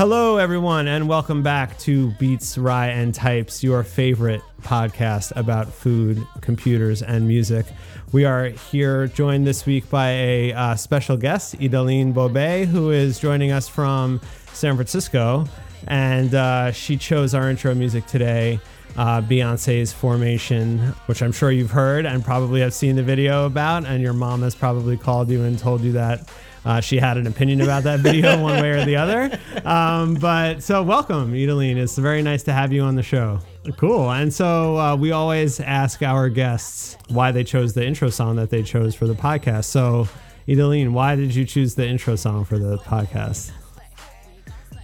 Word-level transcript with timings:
Hello, 0.00 0.38
everyone, 0.38 0.88
and 0.88 1.06
welcome 1.10 1.42
back 1.42 1.76
to 1.80 2.10
Beats, 2.12 2.56
Rye, 2.56 2.86
and 2.86 3.14
Types, 3.14 3.62
your 3.62 3.84
favorite 3.84 4.40
podcast 4.62 5.30
about 5.36 5.70
food, 5.70 6.26
computers, 6.40 7.02
and 7.02 7.28
music. 7.28 7.66
We 8.10 8.24
are 8.24 8.46
here 8.46 9.08
joined 9.08 9.46
this 9.46 9.66
week 9.66 9.90
by 9.90 10.08
a 10.12 10.52
uh, 10.54 10.76
special 10.76 11.18
guest, 11.18 11.58
Idalin 11.58 12.14
Bobé, 12.14 12.64
who 12.64 12.90
is 12.90 13.18
joining 13.18 13.52
us 13.52 13.68
from 13.68 14.22
San 14.54 14.74
Francisco. 14.74 15.44
And 15.86 16.34
uh, 16.34 16.72
she 16.72 16.96
chose 16.96 17.34
our 17.34 17.50
intro 17.50 17.74
music 17.74 18.06
today, 18.06 18.58
uh, 18.96 19.20
Beyonce's 19.20 19.92
Formation, 19.92 20.78
which 21.08 21.22
I'm 21.22 21.32
sure 21.32 21.50
you've 21.50 21.72
heard 21.72 22.06
and 22.06 22.24
probably 22.24 22.62
have 22.62 22.72
seen 22.72 22.96
the 22.96 23.02
video 23.02 23.44
about. 23.44 23.84
And 23.84 24.02
your 24.02 24.14
mom 24.14 24.40
has 24.40 24.54
probably 24.54 24.96
called 24.96 25.28
you 25.28 25.44
and 25.44 25.58
told 25.58 25.82
you 25.82 25.92
that 25.92 26.26
uh, 26.64 26.80
she 26.80 26.98
had 26.98 27.16
an 27.16 27.26
opinion 27.26 27.60
about 27.60 27.84
that 27.84 28.00
video 28.00 28.38
one 28.42 28.60
way 28.60 28.70
or 28.70 28.84
the 28.84 28.96
other. 28.96 29.38
Um, 29.64 30.14
but 30.14 30.62
so 30.62 30.82
welcome, 30.82 31.32
Idalin. 31.32 31.76
It's 31.76 31.96
very 31.96 32.22
nice 32.22 32.42
to 32.44 32.52
have 32.52 32.72
you 32.72 32.82
on 32.82 32.96
the 32.96 33.02
show. 33.02 33.40
Cool. 33.76 34.10
And 34.10 34.32
so 34.32 34.76
uh, 34.76 34.96
we 34.96 35.12
always 35.12 35.60
ask 35.60 36.02
our 36.02 36.28
guests 36.28 36.96
why 37.08 37.32
they 37.32 37.44
chose 37.44 37.74
the 37.74 37.86
intro 37.86 38.10
song 38.10 38.36
that 38.36 38.50
they 38.50 38.62
chose 38.62 38.94
for 38.94 39.06
the 39.06 39.14
podcast. 39.14 39.64
So, 39.64 40.08
Idalin, 40.48 40.92
why 40.92 41.16
did 41.16 41.34
you 41.34 41.44
choose 41.44 41.74
the 41.74 41.86
intro 41.86 42.16
song 42.16 42.44
for 42.44 42.58
the 42.58 42.78
podcast? 42.78 43.52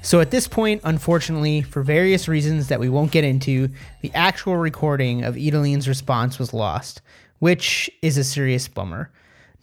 So 0.06 0.20
at 0.20 0.30
this 0.30 0.46
point, 0.46 0.82
unfortunately, 0.84 1.62
for 1.62 1.82
various 1.82 2.28
reasons 2.28 2.68
that 2.68 2.78
we 2.78 2.88
won't 2.88 3.10
get 3.10 3.24
into, 3.24 3.70
the 4.02 4.12
actual 4.14 4.56
recording 4.56 5.24
of 5.24 5.34
Idalin's 5.34 5.88
response 5.88 6.38
was 6.38 6.54
lost, 6.54 7.02
which 7.40 7.90
is 8.02 8.16
a 8.16 8.22
serious 8.22 8.68
bummer. 8.68 9.10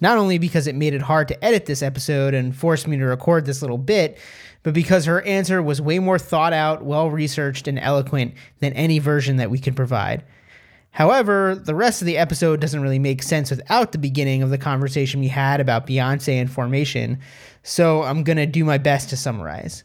Not 0.01 0.17
only 0.17 0.37
because 0.37 0.67
it 0.67 0.75
made 0.75 0.93
it 0.93 1.01
hard 1.01 1.27
to 1.29 1.43
edit 1.43 1.65
this 1.65 1.81
episode 1.81 2.33
and 2.33 2.55
forced 2.55 2.87
me 2.87 2.97
to 2.97 3.05
record 3.05 3.45
this 3.45 3.61
little 3.61 3.77
bit, 3.77 4.17
but 4.63 4.73
because 4.73 5.05
her 5.05 5.21
answer 5.21 5.61
was 5.61 5.81
way 5.81 5.99
more 5.99 6.19
thought 6.19 6.53
out, 6.53 6.83
well 6.83 7.09
researched, 7.09 7.67
and 7.67 7.79
eloquent 7.79 8.33
than 8.59 8.73
any 8.73 8.99
version 8.99 9.37
that 9.37 9.51
we 9.51 9.59
could 9.59 9.75
provide. 9.75 10.23
However, 10.91 11.55
the 11.55 11.73
rest 11.73 12.01
of 12.01 12.05
the 12.05 12.17
episode 12.17 12.59
doesn't 12.59 12.81
really 12.81 12.99
make 12.99 13.23
sense 13.23 13.49
without 13.49 13.91
the 13.91 13.97
beginning 13.97 14.43
of 14.43 14.51
the 14.51 14.59
conversation 14.59 15.21
we 15.21 15.27
had 15.27 15.59
about 15.59 15.87
Beyonce 15.87 16.33
and 16.33 16.51
Formation, 16.51 17.19
so 17.63 18.03
I'm 18.03 18.23
gonna 18.23 18.45
do 18.45 18.63
my 18.63 18.77
best 18.77 19.09
to 19.09 19.17
summarize. 19.17 19.83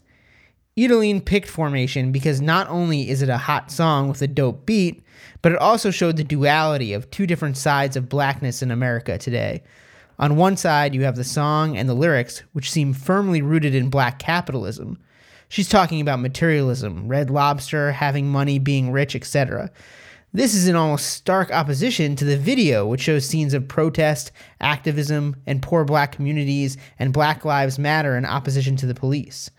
Idalin 0.77 1.25
picked 1.25 1.49
Formation 1.49 2.13
because 2.13 2.41
not 2.41 2.69
only 2.69 3.09
is 3.09 3.23
it 3.23 3.29
a 3.29 3.39
hot 3.39 3.71
song 3.73 4.09
with 4.09 4.23
a 4.23 4.29
dope 4.29 4.65
beat, 4.65 5.03
but 5.43 5.51
it 5.51 5.59
also 5.59 5.91
showed 5.91 6.17
the 6.17 6.25
duality 6.25 6.93
of 6.93 7.11
two 7.11 7.27
different 7.27 7.57
sides 7.57 7.97
of 7.97 8.09
blackness 8.09 8.63
in 8.63 8.71
America 8.71 9.19
today. 9.19 9.63
On 10.19 10.37
one 10.37 10.57
side, 10.57 10.95
you 10.95 11.05
have 11.05 11.17
the 11.17 11.25
song 11.25 11.77
and 11.77 11.89
the 11.89 11.95
lyrics, 11.95 12.43
which 12.53 12.71
seem 12.71 12.93
firmly 12.93 13.41
rooted 13.41 13.75
in 13.75 13.89
black 13.89 14.19
capitalism. 14.19 14.99
She's 15.49 15.69
talking 15.69 16.01
about 16.01 16.21
materialism, 16.21 17.07
red 17.07 17.31
lobster, 17.31 17.93
having 17.93 18.29
money, 18.29 18.59
being 18.59 18.91
rich, 18.91 19.15
etc. 19.15 19.71
This 20.33 20.55
is 20.55 20.69
in 20.69 20.77
almost 20.77 21.07
stark 21.07 21.51
opposition 21.53 22.17
to 22.17 22.25
the 22.25 22.37
video, 22.37 22.87
which 22.87 23.01
shows 23.01 23.25
scenes 23.25 23.55
of 23.55 23.69
protest, 23.69 24.31
activism, 24.61 25.37
and 25.47 25.63
poor 25.63 25.85
black 25.85 26.13
communities 26.13 26.77
and 26.99 27.13
Black 27.13 27.45
Lives 27.45 27.79
Matter 27.79 28.17
in 28.17 28.27
opposition 28.27 28.77
to 28.77 28.87
the 28.87 28.95
police. 28.95 29.51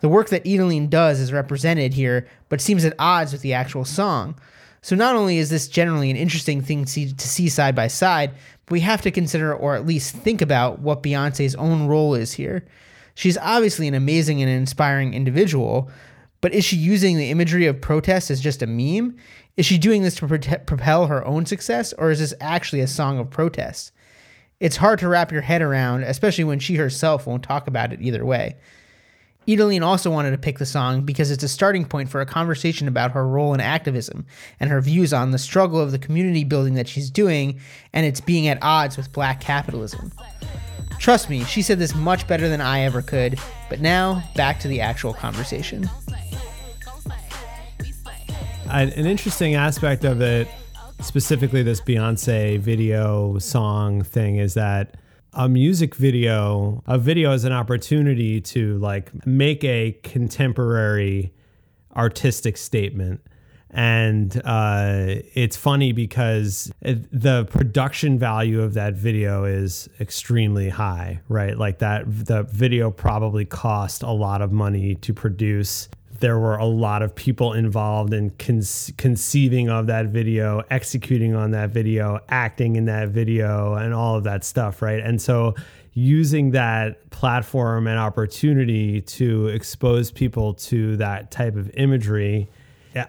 The 0.00 0.08
work 0.08 0.28
that 0.28 0.44
Idalin 0.44 0.90
does 0.90 1.20
is 1.20 1.32
represented 1.32 1.94
here, 1.94 2.26
but 2.50 2.60
seems 2.60 2.84
at 2.84 2.94
odds 2.98 3.32
with 3.32 3.40
the 3.40 3.54
actual 3.54 3.86
song. 3.86 4.34
So 4.82 4.94
not 4.94 5.16
only 5.16 5.38
is 5.38 5.48
this 5.48 5.68
generally 5.68 6.10
an 6.10 6.16
interesting 6.16 6.60
thing 6.60 6.84
to 6.84 7.26
see, 7.26 7.48
side 7.48 7.74
by 7.74 7.86
side, 7.86 8.32
we 8.70 8.80
have 8.80 9.02
to 9.02 9.10
consider 9.10 9.54
or 9.54 9.74
at 9.74 9.86
least 9.86 10.14
think 10.14 10.40
about 10.40 10.80
what 10.80 11.02
Beyonce's 11.02 11.54
own 11.56 11.86
role 11.86 12.14
is 12.14 12.32
here. 12.32 12.64
She's 13.14 13.38
obviously 13.38 13.86
an 13.88 13.94
amazing 13.94 14.42
and 14.42 14.50
inspiring 14.50 15.14
individual, 15.14 15.90
but 16.40 16.52
is 16.52 16.64
she 16.64 16.76
using 16.76 17.16
the 17.16 17.30
imagery 17.30 17.66
of 17.66 17.80
protest 17.80 18.30
as 18.30 18.40
just 18.40 18.62
a 18.62 18.66
meme? 18.66 19.16
Is 19.56 19.66
she 19.66 19.78
doing 19.78 20.02
this 20.02 20.16
to 20.16 20.26
prote- 20.26 20.66
propel 20.66 21.06
her 21.06 21.24
own 21.24 21.46
success, 21.46 21.92
or 21.94 22.10
is 22.10 22.18
this 22.18 22.34
actually 22.40 22.80
a 22.80 22.86
song 22.86 23.18
of 23.18 23.30
protest? 23.30 23.92
It's 24.60 24.76
hard 24.76 24.98
to 25.00 25.08
wrap 25.08 25.30
your 25.30 25.42
head 25.42 25.62
around, 25.62 26.02
especially 26.02 26.44
when 26.44 26.58
she 26.58 26.76
herself 26.76 27.26
won't 27.26 27.42
talk 27.42 27.66
about 27.66 27.92
it 27.92 28.00
either 28.02 28.24
way. 28.24 28.56
Idalin 29.46 29.82
also 29.82 30.10
wanted 30.10 30.30
to 30.30 30.38
pick 30.38 30.58
the 30.58 30.66
song 30.66 31.02
because 31.02 31.30
it's 31.30 31.42
a 31.42 31.48
starting 31.48 31.84
point 31.84 32.08
for 32.08 32.20
a 32.20 32.26
conversation 32.26 32.88
about 32.88 33.10
her 33.12 33.26
role 33.26 33.52
in 33.52 33.60
activism 33.60 34.24
and 34.58 34.70
her 34.70 34.80
views 34.80 35.12
on 35.12 35.32
the 35.32 35.38
struggle 35.38 35.80
of 35.80 35.92
the 35.92 35.98
community 35.98 36.44
building 36.44 36.74
that 36.74 36.88
she's 36.88 37.10
doing 37.10 37.60
and 37.92 38.06
its 38.06 38.20
being 38.20 38.48
at 38.48 38.58
odds 38.62 38.96
with 38.96 39.12
black 39.12 39.40
capitalism. 39.40 40.12
Trust 40.98 41.28
me, 41.28 41.44
she 41.44 41.60
said 41.60 41.78
this 41.78 41.94
much 41.94 42.26
better 42.26 42.48
than 42.48 42.62
I 42.62 42.80
ever 42.80 43.02
could, 43.02 43.38
but 43.68 43.80
now 43.80 44.22
back 44.34 44.60
to 44.60 44.68
the 44.68 44.80
actual 44.80 45.12
conversation. 45.12 45.90
An 48.70 48.88
an 48.90 49.06
interesting 49.06 49.54
aspect 49.54 50.04
of 50.04 50.22
it, 50.22 50.48
specifically 51.00 51.62
this 51.62 51.82
Beyonce 51.82 52.58
video 52.58 53.38
song 53.38 54.02
thing, 54.02 54.36
is 54.36 54.54
that 54.54 54.96
a 55.34 55.48
music 55.48 55.94
video, 55.94 56.82
a 56.86 56.98
video 56.98 57.32
is 57.32 57.44
an 57.44 57.52
opportunity 57.52 58.40
to 58.40 58.78
like 58.78 59.26
make 59.26 59.64
a 59.64 59.92
contemporary 60.02 61.32
artistic 61.96 62.56
statement. 62.56 63.20
And 63.70 64.40
uh, 64.44 65.16
it's 65.34 65.56
funny 65.56 65.90
because 65.90 66.72
it, 66.80 67.08
the 67.10 67.44
production 67.46 68.20
value 68.20 68.62
of 68.62 68.74
that 68.74 68.94
video 68.94 69.44
is 69.44 69.88
extremely 69.98 70.68
high, 70.68 71.20
right? 71.28 71.58
Like 71.58 71.80
that, 71.80 72.04
the 72.06 72.44
video 72.44 72.92
probably 72.92 73.44
cost 73.44 74.04
a 74.04 74.12
lot 74.12 74.42
of 74.42 74.52
money 74.52 74.94
to 74.96 75.12
produce 75.12 75.88
there 76.20 76.38
were 76.38 76.56
a 76.56 76.64
lot 76.64 77.02
of 77.02 77.14
people 77.14 77.52
involved 77.54 78.12
in 78.12 78.30
con- 78.30 78.62
conceiving 78.96 79.68
of 79.68 79.86
that 79.88 80.06
video, 80.06 80.62
executing 80.70 81.34
on 81.34 81.50
that 81.50 81.70
video, 81.70 82.20
acting 82.28 82.76
in 82.76 82.84
that 82.84 83.08
video, 83.08 83.74
and 83.74 83.92
all 83.92 84.16
of 84.16 84.24
that 84.24 84.44
stuff, 84.44 84.80
right? 84.80 85.00
And 85.00 85.20
so 85.20 85.54
using 85.92 86.52
that 86.52 87.10
platform 87.10 87.86
and 87.86 87.98
opportunity 87.98 89.00
to 89.00 89.48
expose 89.48 90.10
people 90.10 90.54
to 90.54 90.96
that 90.96 91.30
type 91.30 91.56
of 91.56 91.70
imagery, 91.74 92.48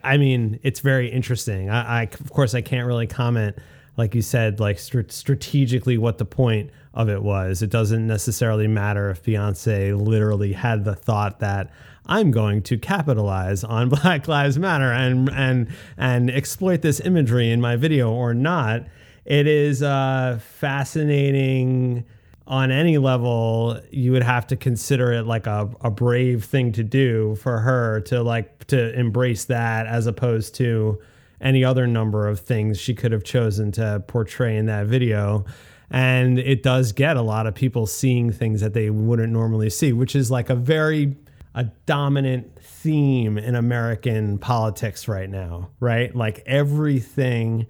I 0.03 0.17
mean, 0.17 0.59
it's 0.63 0.79
very 0.79 1.09
interesting. 1.09 1.69
I, 1.69 2.01
I 2.01 2.03
of 2.03 2.31
course, 2.31 2.55
I 2.55 2.61
can't 2.61 2.87
really 2.87 3.07
comment, 3.07 3.57
like 3.97 4.15
you 4.15 4.21
said, 4.21 4.59
like 4.59 4.79
st- 4.79 5.11
strategically 5.11 5.97
what 5.97 6.17
the 6.17 6.25
point 6.25 6.71
of 6.93 7.09
it 7.09 7.21
was. 7.21 7.61
It 7.61 7.69
doesn't 7.69 8.07
necessarily 8.07 8.67
matter 8.67 9.09
if 9.09 9.21
Beyonce 9.21 9.99
literally 9.99 10.53
had 10.53 10.85
the 10.85 10.95
thought 10.95 11.39
that 11.39 11.71
I'm 12.07 12.31
going 12.31 12.61
to 12.63 12.77
capitalize 12.77 13.63
on 13.63 13.89
Black 14.01 14.27
Lives 14.27 14.57
Matter 14.57 14.91
and 14.91 15.29
and 15.29 15.67
and 15.97 16.29
exploit 16.29 16.81
this 16.81 16.99
imagery 16.99 17.51
in 17.51 17.61
my 17.61 17.75
video 17.75 18.11
or 18.11 18.33
not. 18.33 18.83
It 19.25 19.47
is 19.47 19.81
uh, 19.81 20.39
fascinating 20.41 22.05
on 22.47 22.71
any 22.71 22.97
level. 22.97 23.79
You 23.91 24.11
would 24.11 24.23
have 24.23 24.45
to 24.47 24.55
consider 24.55 25.11
it 25.13 25.23
like 25.23 25.47
a, 25.47 25.69
a 25.81 25.89
brave 25.89 26.45
thing 26.45 26.71
to 26.73 26.83
do 26.83 27.35
for 27.35 27.59
her 27.59 28.01
to 28.01 28.21
like 28.21 28.67
to 28.67 28.97
embrace 28.97 29.45
that 29.45 29.87
as 29.87 30.05
opposed 30.05 30.55
to 30.55 30.99
any 31.41 31.63
other 31.63 31.87
number 31.87 32.27
of 32.27 32.39
things 32.39 32.79
she 32.79 32.93
could 32.93 33.11
have 33.11 33.23
chosen 33.23 33.71
to 33.73 34.03
portray 34.07 34.55
in 34.57 34.67
that 34.67 34.87
video 34.87 35.45
and 35.91 36.39
it 36.39 36.63
does 36.63 36.91
get 36.91 37.17
a 37.17 37.21
lot 37.21 37.45
of 37.45 37.53
people 37.53 37.85
seeing 37.85 38.31
things 38.31 38.61
that 38.61 38.73
they 38.73 38.89
wouldn't 38.89 39.31
normally 39.31 39.69
see 39.69 39.91
which 39.91 40.15
is 40.15 40.31
like 40.31 40.49
a 40.49 40.55
very 40.55 41.15
a 41.55 41.63
dominant 41.85 42.61
theme 42.61 43.37
in 43.37 43.55
American 43.55 44.37
politics 44.37 45.07
right 45.07 45.29
now, 45.29 45.69
right? 45.79 46.13
Like 46.13 46.43
everything 46.45 47.65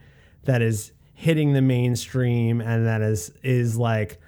that 0.46 0.64
is 0.64 0.92
hitting 1.14 1.54
the 1.54 1.62
mainstream 1.62 2.62
and 2.62 2.88
that 2.88 3.02
is 3.02 3.32
is 3.44 3.78
like 3.78 4.20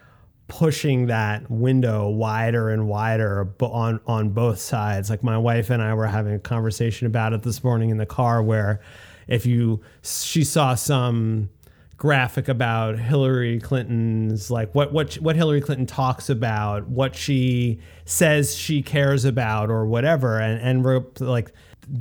pushing 0.47 1.07
that 1.07 1.49
window 1.49 2.07
wider 2.07 2.69
and 2.69 2.87
wider 2.87 3.51
on 3.59 3.99
on 4.05 4.29
both 4.29 4.59
sides. 4.59 5.09
Like 5.09 5.23
my 5.23 5.39
wife 5.39 5.71
and 5.71 5.81
I 5.81 5.95
were 5.95 6.05
having 6.05 6.35
a 6.35 6.39
conversation 6.39 7.07
about 7.07 7.33
it 7.33 7.41
this 7.41 7.63
morning 7.63 7.89
in 7.89 7.97
the 7.97 8.05
car 8.05 8.43
where 8.43 8.79
if 9.27 9.47
you 9.47 9.81
she 10.03 10.43
saw 10.43 10.75
some 10.75 11.49
graphic 11.97 12.47
about 12.47 12.99
Hillary 12.99 13.59
Clinton's 13.59 14.51
like 14.51 14.73
what 14.75 14.93
what 14.93 15.15
what 15.15 15.35
Hillary 15.35 15.61
Clinton 15.61 15.87
talks 15.87 16.29
about, 16.29 16.87
what 16.87 17.15
she 17.15 17.79
says 18.05 18.55
she 18.55 18.81
cares 18.81 19.25
about 19.25 19.69
or 19.69 19.85
whatever 19.85 20.39
and 20.39 20.61
and 20.85 21.19
like 21.19 21.51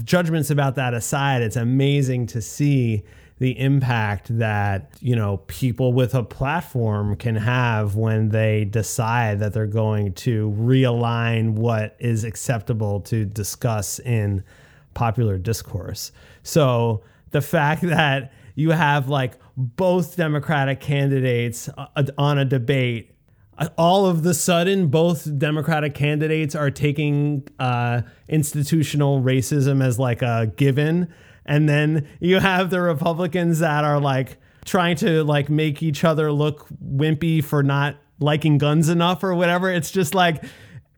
judgments 0.05 0.51
about 0.51 0.75
that 0.75 0.95
aside, 0.95 1.43
it's 1.43 1.57
amazing 1.57 2.27
to 2.27 2.43
see 2.43 3.03
the 3.39 3.59
impact 3.59 4.37
that 4.39 4.91
you 5.01 5.15
know 5.15 5.39
people 5.47 5.93
with 5.93 6.15
a 6.15 6.23
platform 6.23 7.17
can 7.17 7.37
have 7.37 7.95
when 7.95 8.31
they 8.31 8.65
decide 8.65 9.39
that 9.41 9.53
they're 9.53 9.67
going 9.67 10.13
to 10.13 10.51
realign 10.59 11.53
what 11.53 11.97
is 11.99 12.25
acceptable 12.25 13.01
to 13.01 13.25
discuss 13.25 13.99
in 14.01 14.43
popular 14.95 15.39
discourse. 15.39 16.13
So 16.43 17.03
the 17.31 17.43
fact 17.43 17.83
that 17.83 18.33
you 18.57 18.71
have 18.71 19.09
like 19.09 19.35
both 19.57 20.17
Democratic 20.17 20.81
candidates 20.81 21.69
uh, 21.79 22.03
on 22.19 22.39
a 22.39 22.45
debate. 22.45 23.13
All 23.79 24.05
of 24.05 24.23
the 24.23 24.35
sudden 24.35 24.89
both 24.89 25.39
democratic 25.39 25.95
candidates 25.95 26.55
are 26.55 26.71
taking 26.71 27.47
uh, 27.59 28.03
institutional 28.29 29.23
racism 29.23 29.83
as 29.83 29.99
like 29.99 30.21
a 30.21 30.53
given. 30.57 31.13
And 31.47 31.67
then 31.69 32.07
you 32.21 32.41
have 32.41 32.69
the 32.69 32.83
republicans 32.83 33.61
that 33.61 33.83
are 33.85 33.99
like 33.99 34.37
trying 34.67 34.97
to 34.97 35.25
like 35.25 35.49
make 35.49 35.83
each 35.83 36.05
other 36.05 36.31
look 36.33 36.67
wimpy 36.85 37.43
for 37.43 37.63
not 37.63 37.97
liking 38.19 38.59
guns 38.59 38.91
enough 38.91 39.25
or 39.25 39.35
whatever. 39.35 39.71
It's 39.71 39.91
just 39.91 40.15
like 40.15 40.45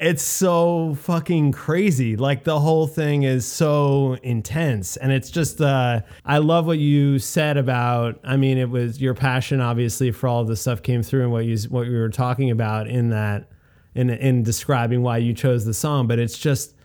it's 0.00 0.22
so 0.22 0.96
fucking 1.00 1.50
crazy. 1.50 2.16
Like 2.16 2.44
the 2.44 2.60
whole 2.60 2.86
thing 2.86 3.24
is 3.24 3.44
so 3.44 4.16
intense. 4.22 4.96
And 4.96 5.10
it's 5.10 5.28
just, 5.28 5.60
uh, 5.60 6.02
I 6.24 6.38
love 6.38 6.66
what 6.66 6.78
you 6.78 7.18
said 7.18 7.56
about, 7.56 8.20
I 8.22 8.36
mean, 8.36 8.58
it 8.58 8.70
was 8.70 9.00
your 9.00 9.14
passion, 9.14 9.60
obviously, 9.60 10.12
for 10.12 10.28
all 10.28 10.42
of 10.42 10.48
this 10.48 10.60
stuff 10.60 10.82
came 10.82 11.02
through 11.02 11.22
and 11.22 11.32
what 11.32 11.46
you, 11.46 11.58
what 11.68 11.88
you 11.88 11.96
were 11.98 12.10
talking 12.10 12.50
about 12.50 12.86
in 12.86 13.10
that, 13.10 13.50
in, 13.94 14.10
in 14.10 14.44
describing 14.44 15.02
why 15.02 15.18
you 15.18 15.34
chose 15.34 15.64
the 15.64 15.74
song. 15.74 16.06
But 16.06 16.20
it's 16.20 16.38
just, 16.38 16.76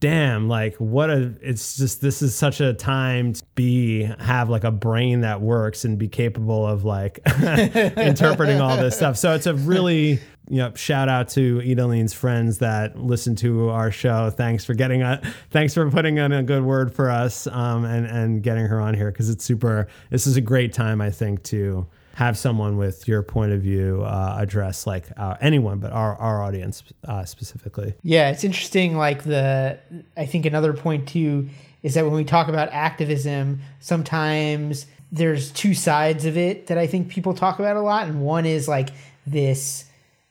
damn, 0.00 0.48
like 0.48 0.74
what 0.76 1.10
a, 1.10 1.34
it's 1.42 1.76
just, 1.76 2.00
this 2.00 2.22
is 2.22 2.34
such 2.34 2.62
a 2.62 2.72
time 2.72 3.34
to 3.34 3.44
be, 3.56 4.04
have 4.20 4.48
like 4.48 4.64
a 4.64 4.70
brain 4.70 5.20
that 5.20 5.42
works 5.42 5.84
and 5.84 5.98
be 5.98 6.08
capable 6.08 6.66
of 6.66 6.82
like 6.82 7.20
interpreting 7.42 8.58
all 8.62 8.78
this 8.78 8.96
stuff. 8.96 9.18
So 9.18 9.34
it's 9.34 9.46
a 9.46 9.52
really, 9.52 10.18
Yep. 10.50 10.76
Shout 10.76 11.08
out 11.08 11.28
to 11.30 11.60
Idalin's 11.64 12.12
friends 12.12 12.58
that 12.58 12.98
listen 12.98 13.36
to 13.36 13.68
our 13.68 13.90
show. 13.90 14.30
Thanks 14.30 14.64
for 14.64 14.74
getting 14.74 15.02
a 15.02 15.20
thanks 15.50 15.74
for 15.74 15.90
putting 15.90 16.18
in 16.18 16.32
a 16.32 16.42
good 16.42 16.64
word 16.64 16.94
for 16.94 17.10
us 17.10 17.46
um, 17.48 17.84
and 17.84 18.06
and 18.06 18.42
getting 18.42 18.66
her 18.66 18.80
on 18.80 18.94
here 18.94 19.10
because 19.10 19.28
it's 19.28 19.44
super. 19.44 19.88
This 20.10 20.26
is 20.26 20.36
a 20.36 20.40
great 20.40 20.72
time 20.72 21.00
I 21.00 21.10
think 21.10 21.42
to 21.44 21.86
have 22.18 22.36
someone 22.36 22.76
with 22.76 23.06
your 23.06 23.22
point 23.22 23.52
of 23.52 23.62
view 23.62 24.02
uh, 24.04 24.36
address 24.40 24.88
like 24.88 25.06
uh, 25.16 25.36
anyone 25.40 25.78
but 25.78 25.92
our, 25.92 26.16
our 26.16 26.42
audience 26.42 26.82
uh, 27.06 27.24
specifically 27.24 27.94
yeah 28.02 28.28
it's 28.28 28.42
interesting 28.42 28.96
like 28.96 29.22
the 29.22 29.78
i 30.16 30.26
think 30.26 30.44
another 30.44 30.72
point 30.72 31.06
too 31.06 31.48
is 31.84 31.94
that 31.94 32.04
when 32.04 32.14
we 32.14 32.24
talk 32.24 32.48
about 32.48 32.68
activism 32.72 33.60
sometimes 33.78 34.86
there's 35.12 35.52
two 35.52 35.74
sides 35.74 36.24
of 36.24 36.36
it 36.36 36.66
that 36.66 36.76
i 36.76 36.88
think 36.88 37.08
people 37.08 37.32
talk 37.32 37.60
about 37.60 37.76
a 37.76 37.80
lot 37.80 38.08
and 38.08 38.20
one 38.20 38.44
is 38.44 38.66
like 38.66 38.88
this 39.24 39.84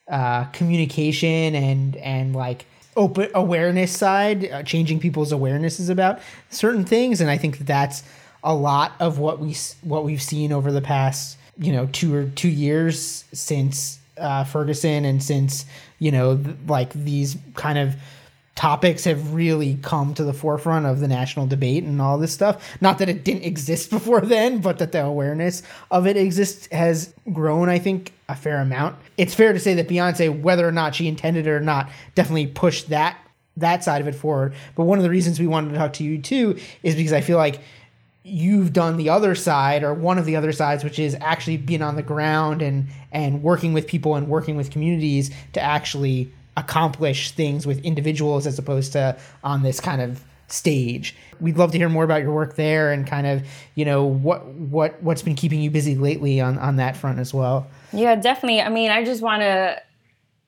uh, 0.10 0.46
communication 0.46 1.56
and 1.56 1.96
and 1.98 2.36
like 2.36 2.66
open 2.96 3.30
awareness 3.36 3.96
side, 3.96 4.50
uh, 4.50 4.64
changing 4.64 5.00
people's 5.00 5.32
awarenesses 5.32 5.90
about 5.90 6.20
certain 6.50 6.84
things, 6.84 7.22
and 7.22 7.30
I 7.30 7.38
think 7.38 7.58
that 7.60 7.68
that's 7.68 8.04
a 8.44 8.54
lot 8.54 8.94
of 9.00 9.20
what 9.20 9.40
we 9.40 9.56
what 9.82 10.04
we've 10.04 10.22
seen 10.22 10.52
over 10.52 10.72
the 10.72 10.82
past 10.82 11.38
you 11.58 11.72
know 11.72 11.88
two 11.92 12.14
or 12.14 12.26
two 12.26 12.50
years 12.50 13.26
since 13.34 14.00
uh, 14.18 14.44
Ferguson 14.44 15.06
and 15.06 15.22
since 15.22 15.66
you 16.00 16.12
know 16.12 16.38
th- 16.38 16.56
like 16.68 16.94
these 16.94 17.38
kind 17.56 17.78
of 17.78 17.96
topics 18.58 19.06
have 19.06 19.34
really 19.34 19.78
come 19.84 20.16
to 20.16 20.24
the 20.24 20.34
forefront 20.34 20.86
of 20.86 21.00
the 21.00 21.08
national 21.08 21.46
debate 21.46 21.84
and 21.84 22.02
all 22.02 22.18
this 22.18 22.34
stuff. 22.34 22.76
Not 22.82 22.98
that 22.98 23.08
it 23.08 23.24
didn't 23.24 23.44
exist 23.44 23.90
before 23.92 24.20
then, 24.20 24.60
but 24.60 24.80
that 24.80 24.92
the 24.92 25.06
awareness 25.06 25.64
of 25.90 26.06
it 26.06 26.18
exists 26.18 26.68
has 26.72 27.14
grown, 27.32 27.70
I 27.70 27.80
think, 27.80 28.12
a 28.28 28.36
fair 28.36 28.60
amount. 28.60 28.98
It's 29.16 29.34
fair 29.34 29.54
to 29.54 29.60
say 29.60 29.76
that 29.76 29.88
Beyonce, 29.88 30.42
whether 30.42 30.68
or 30.68 30.72
not 30.74 30.96
she 30.96 31.08
intended 31.08 31.48
it 31.48 31.52
or 31.52 31.62
not, 31.62 31.90
definitely 32.16 32.48
pushed 32.48 32.90
that 32.90 33.18
that 33.56 33.84
side 33.84 34.02
of 34.02 34.08
it 34.08 34.14
forward. 34.14 34.54
But 34.76 34.84
one 34.84 35.00
of 35.00 35.04
the 35.04 35.10
reasons 35.10 35.40
we 35.40 35.48
wanted 35.48 35.72
to 35.72 35.78
talk 35.78 35.94
to 35.94 36.04
you 36.04 36.22
too 36.22 36.60
is 36.84 36.96
because 36.96 37.14
I 37.14 37.22
feel 37.22 37.38
like 37.38 37.60
you've 38.24 38.72
done 38.72 38.98
the 38.98 39.10
other 39.10 39.34
side 39.34 39.84
or 39.84 39.94
one 39.94 40.18
of 40.20 40.26
the 40.26 40.36
other 40.36 40.52
sides 40.52 40.84
which 40.84 41.00
is 41.00 41.16
actually 41.22 41.58
being 41.58 41.82
on 41.82 41.96
the 41.96 42.04
ground 42.04 42.62
and 42.62 42.88
and 43.12 43.42
working 43.42 43.74
with 43.74 43.88
people 43.88 44.16
and 44.16 44.28
working 44.28 44.58
with 44.58 44.70
communities 44.70 45.32
to 45.54 45.62
actually 45.62 46.32
accomplish 46.58 47.32
things 47.32 47.66
with 47.66 47.80
individuals 47.86 48.46
as 48.46 48.60
opposed 48.60 48.92
to 48.94 49.18
on 49.44 49.64
this 49.64 49.80
kind 49.80 50.02
of 50.02 50.22
stage. 50.48 51.16
We'd 51.40 51.58
love 51.58 51.72
to 51.72 51.78
hear 51.78 51.90
more 51.90 52.04
about 52.04 52.22
your 52.24 52.34
work 52.34 52.56
there 52.56 52.92
and 52.92 53.06
kind 53.06 53.28
of, 53.28 53.48
you 53.76 53.86
know, 53.86 54.04
what 54.04 54.46
what 54.46 55.02
what's 55.02 55.22
been 55.22 55.36
keeping 55.36 55.62
you 55.62 55.70
busy 55.70 55.96
lately 55.96 56.42
on 56.42 56.58
on 56.58 56.78
that 56.78 56.98
front 56.98 57.20
as 57.20 57.34
well. 57.34 57.68
Yeah, 57.94 58.16
definitely. 58.16 58.62
I 58.62 58.70
mean, 58.70 58.92
I 58.92 59.06
just 59.06 59.22
want 59.22 59.42
to 59.42 59.82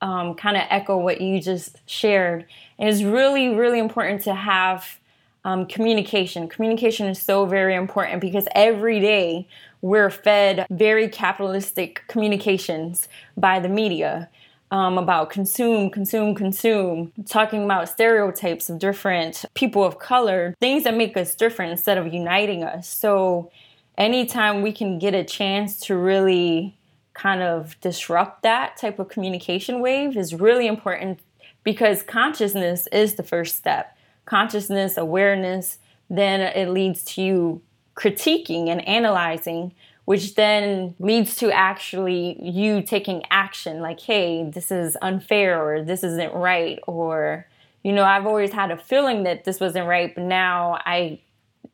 um, 0.01 0.35
kind 0.35 0.57
of 0.57 0.63
echo 0.69 0.97
what 0.97 1.21
you 1.21 1.41
just 1.41 1.77
shared. 1.85 2.45
It's 2.77 3.03
really, 3.03 3.49
really 3.49 3.79
important 3.79 4.23
to 4.23 4.33
have 4.33 4.99
um, 5.45 5.65
communication. 5.65 6.47
Communication 6.47 7.07
is 7.07 7.21
so 7.21 7.45
very 7.45 7.75
important 7.75 8.21
because 8.21 8.47
every 8.55 8.99
day 8.99 9.47
we're 9.81 10.09
fed 10.09 10.65
very 10.69 11.07
capitalistic 11.07 12.03
communications 12.07 13.07
by 13.37 13.59
the 13.59 13.69
media 13.69 14.29
um, 14.71 14.97
about 14.97 15.29
consume, 15.29 15.89
consume, 15.89 16.35
consume, 16.35 17.11
talking 17.25 17.63
about 17.63 17.89
stereotypes 17.89 18.69
of 18.69 18.79
different 18.79 19.45
people 19.55 19.83
of 19.83 19.99
color, 19.99 20.55
things 20.59 20.83
that 20.83 20.95
make 20.95 21.17
us 21.17 21.35
different 21.35 21.71
instead 21.71 21.97
of 21.97 22.13
uniting 22.13 22.63
us. 22.63 22.87
So, 22.87 23.51
anytime 23.97 24.61
we 24.61 24.71
can 24.71 24.99
get 24.99 25.13
a 25.13 25.23
chance 25.23 25.79
to 25.81 25.95
really 25.95 26.77
kind 27.13 27.41
of 27.41 27.79
disrupt 27.81 28.43
that 28.43 28.77
type 28.77 28.99
of 28.99 29.09
communication 29.09 29.81
wave 29.81 30.15
is 30.15 30.33
really 30.33 30.67
important 30.67 31.19
because 31.63 32.01
consciousness 32.03 32.87
is 32.91 33.15
the 33.15 33.23
first 33.23 33.57
step. 33.57 33.97
Consciousness, 34.25 34.95
awareness, 34.95 35.79
then 36.09 36.39
it 36.39 36.69
leads 36.69 37.03
to 37.03 37.21
you 37.21 37.61
critiquing 37.95 38.69
and 38.69 38.87
analyzing 38.87 39.73
which 40.09 40.33
then 40.33 40.95
leads 40.97 41.35
to 41.35 41.51
actually 41.51 42.35
you 42.41 42.81
taking 42.81 43.21
action 43.29 43.79
like, 43.79 43.99
hey, 43.99 44.43
this 44.43 44.71
is 44.71 44.97
unfair 45.03 45.63
or 45.63 45.83
this 45.83 46.03
isn't 46.03 46.33
right 46.33 46.79
or 46.87 47.45
you 47.83 47.91
know, 47.91 48.03
I've 48.03 48.25
always 48.25 48.51
had 48.51 48.71
a 48.71 48.77
feeling 48.77 49.21
that 49.25 49.45
this 49.45 49.59
wasn't 49.59 49.85
right, 49.85 50.13
but 50.15 50.23
now 50.23 50.79
I 50.83 51.19